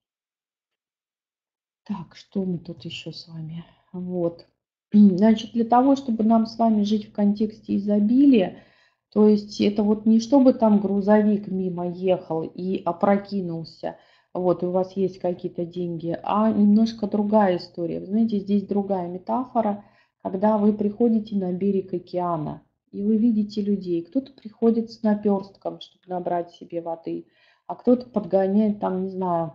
[1.86, 3.64] Так, что мы тут еще с вами?
[3.94, 4.46] Вот.
[4.92, 8.66] Значит, для того, чтобы нам с вами жить в контексте изобилия,
[9.12, 13.98] то есть это вот не чтобы там грузовик мимо ехал и опрокинулся–
[14.34, 18.00] вот, и у вас есть какие-то деньги, а немножко другая история.
[18.00, 19.84] Вы знаете, здесь другая метафора,
[20.22, 22.62] когда вы приходите на берег океана,
[22.92, 24.04] и вы видите людей.
[24.04, 27.28] Кто-то приходит с наперстком, чтобы набрать себе воды,
[27.68, 29.54] а кто-то подгоняет там, не знаю,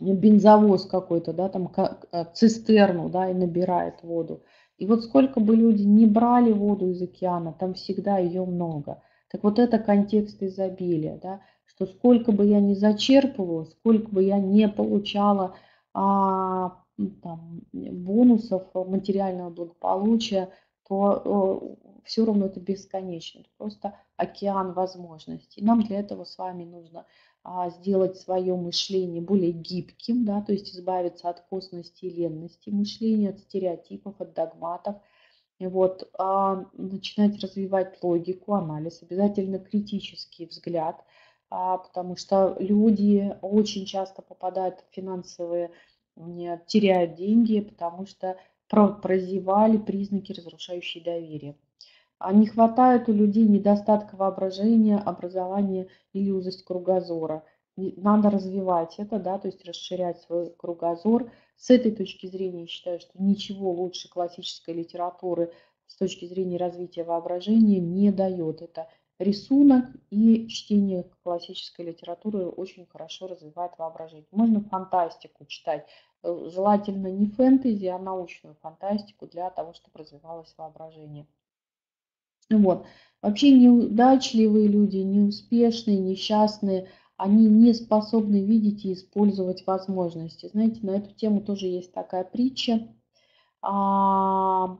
[0.00, 4.42] бензовоз какой-то, да, там э, цистерну, да, и набирает воду.
[4.78, 9.02] И вот сколько бы люди не брали воду из океана, там всегда ее много.
[9.30, 11.42] Так вот это контекст изобилия, да,
[11.80, 15.56] что сколько бы я ни зачерпывала, сколько бы я не получала
[15.94, 16.76] а,
[17.22, 20.50] там, бонусов, материального благополучия,
[20.86, 23.40] то э, все равно это бесконечно.
[23.40, 25.62] Это просто океан возможностей.
[25.62, 27.06] Нам для этого с вами нужно
[27.44, 33.30] а, сделать свое мышление более гибким, да, то есть избавиться от косности и ленности мышления,
[33.30, 34.96] от стереотипов, от догматов.
[35.58, 41.04] Вот, а, начинать развивать логику, анализ, обязательно критический взгляд,
[41.50, 45.72] потому что люди очень часто попадают в финансовые,
[46.66, 48.36] теряют деньги, потому что
[48.68, 51.56] прозевали признаки, разрушающие доверие.
[52.18, 57.42] А не хватает у людей недостатка воображения, образования или узость кругозора.
[57.76, 61.32] Надо развивать это, да, то есть расширять свой кругозор.
[61.56, 65.52] С этой точки зрения я считаю, что ничего лучше классической литературы
[65.86, 68.62] с точки зрения развития воображения не дает.
[68.62, 68.88] Это
[69.20, 74.26] рисунок и чтение классической литературы очень хорошо развивает воображение.
[74.30, 75.86] Можно фантастику читать,
[76.22, 81.26] э, желательно не фэнтези, а научную фантастику для того, чтобы развивалось воображение.
[82.50, 82.86] Вот.
[83.22, 90.48] Вообще неудачливые люди, неуспешные, несчастные, они не способны видеть и использовать возможности.
[90.48, 92.88] Знаете, на эту тему тоже есть такая притча.
[93.60, 94.78] А,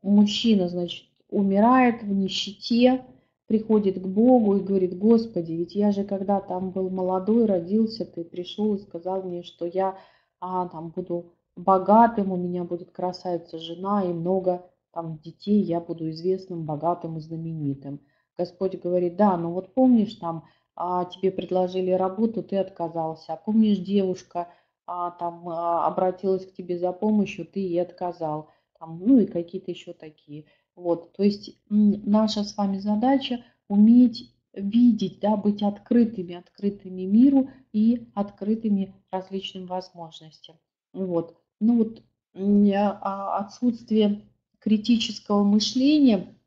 [0.00, 3.04] мужчина, значит, умирает в нищете,
[3.46, 8.24] приходит к Богу и говорит, Господи, ведь я же когда там был молодой, родился, ты
[8.24, 9.96] пришел и сказал мне, что я
[10.40, 16.10] а, там буду богатым, у меня будет красавица жена и много там детей, я буду
[16.10, 18.00] известным, богатым и знаменитым.
[18.36, 20.44] Господь говорит, да, но вот помнишь, там
[20.76, 23.32] а, тебе предложили работу, ты отказался.
[23.32, 24.48] А помнишь, девушка
[24.86, 28.50] а, там а, обратилась к тебе за помощью, ты ей отказал.
[28.78, 30.46] Там, ну и какие-то еще такие.
[30.78, 38.08] Вот, то есть наша с вами задача уметь видеть, да, быть открытыми, открытыми миру и
[38.14, 40.54] открытыми различным возможностям.
[40.92, 41.36] Вот.
[41.58, 42.02] Ну вот
[42.36, 44.22] а, отсутствие
[44.60, 46.38] критического мышления,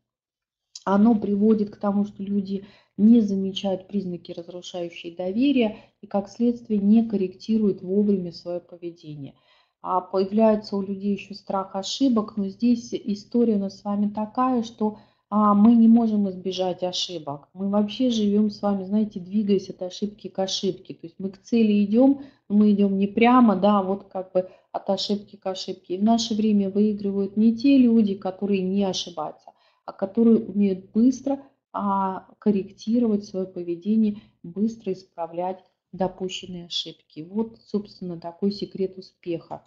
[0.86, 2.64] оно приводит к тому, что люди
[2.96, 9.34] не замечают признаки, разрушающие доверие, и как следствие не корректируют вовремя свое поведение.
[9.82, 14.62] А появляется у людей еще страх ошибок, но здесь история у нас с вами такая,
[14.62, 17.48] что а, мы не можем избежать ошибок.
[17.52, 20.94] Мы вообще живем с вами, знаете, двигаясь от ошибки к ошибке.
[20.94, 24.30] То есть мы к цели идем, но мы идем не прямо, да, а вот как
[24.32, 25.94] бы от ошибки к ошибке.
[25.94, 29.52] И в наше время выигрывают не те люди, которые не ошибаются,
[29.84, 31.40] а которые умеют быстро
[31.72, 37.26] а, корректировать свое поведение, быстро исправлять допущенные ошибки.
[37.28, 39.62] Вот, собственно, такой секрет успеха.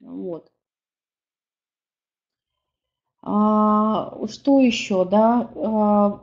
[0.00, 0.50] Вот.
[3.22, 5.50] А, что еще, да?
[5.54, 6.22] А,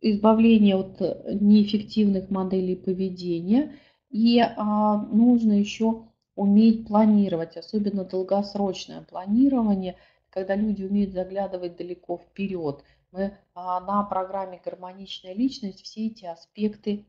[0.00, 3.74] избавление от неэффективных моделей поведения.
[4.10, 6.06] И а, нужно еще
[6.36, 9.96] уметь планировать, особенно долгосрочное планирование,
[10.30, 12.84] когда люди умеют заглядывать далеко вперед.
[13.10, 17.06] Мы на программе «Гармоничная личность» все эти аспекты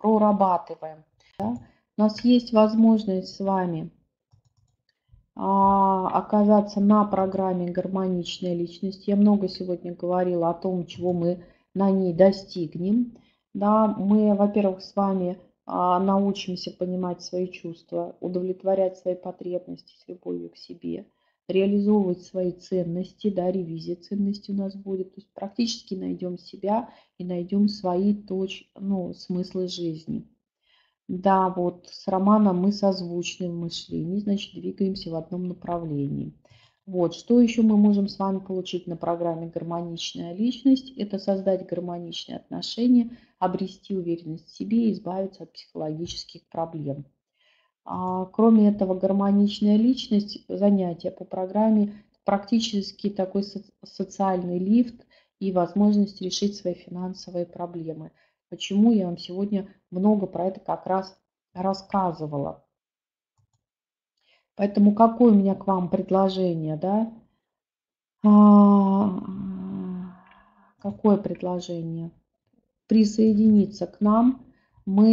[0.00, 1.04] прорабатываем.
[1.38, 1.56] Да?
[1.96, 4.01] У нас есть возможность с вами а,
[5.34, 9.08] оказаться на программе «Гармоничная личность».
[9.08, 13.16] Я много сегодня говорила о том, чего мы на ней достигнем.
[13.54, 20.50] Да, мы, во-первых, с вами а, научимся понимать свои чувства, удовлетворять свои потребности с любовью
[20.50, 21.06] к себе,
[21.48, 25.14] реализовывать свои ценности, да, ревизия ценностей у нас будет.
[25.14, 30.26] То есть практически найдем себя и найдем свои точ, ну, смыслы жизни.
[31.08, 36.32] Да, вот с Романом мы созвучны в мышлении, значит, двигаемся в одном направлении.
[36.86, 40.90] Вот, что еще мы можем с вами получить на программе «Гармоничная личность»?
[40.96, 47.04] Это создать гармоничные отношения, обрести уверенность в себе и избавиться от психологических проблем.
[47.84, 53.44] А, кроме этого, гармоничная личность, занятия по программе, практически такой
[53.84, 55.04] социальный лифт
[55.40, 58.12] и возможность решить свои финансовые проблемы–
[58.52, 61.18] Почему я вам сегодня много про это как раз
[61.54, 62.62] рассказывала.
[64.56, 67.10] Поэтому какое у меня к вам предложение, да?
[68.22, 69.08] А,
[70.82, 72.10] какое предложение?
[72.88, 74.44] Присоединиться к нам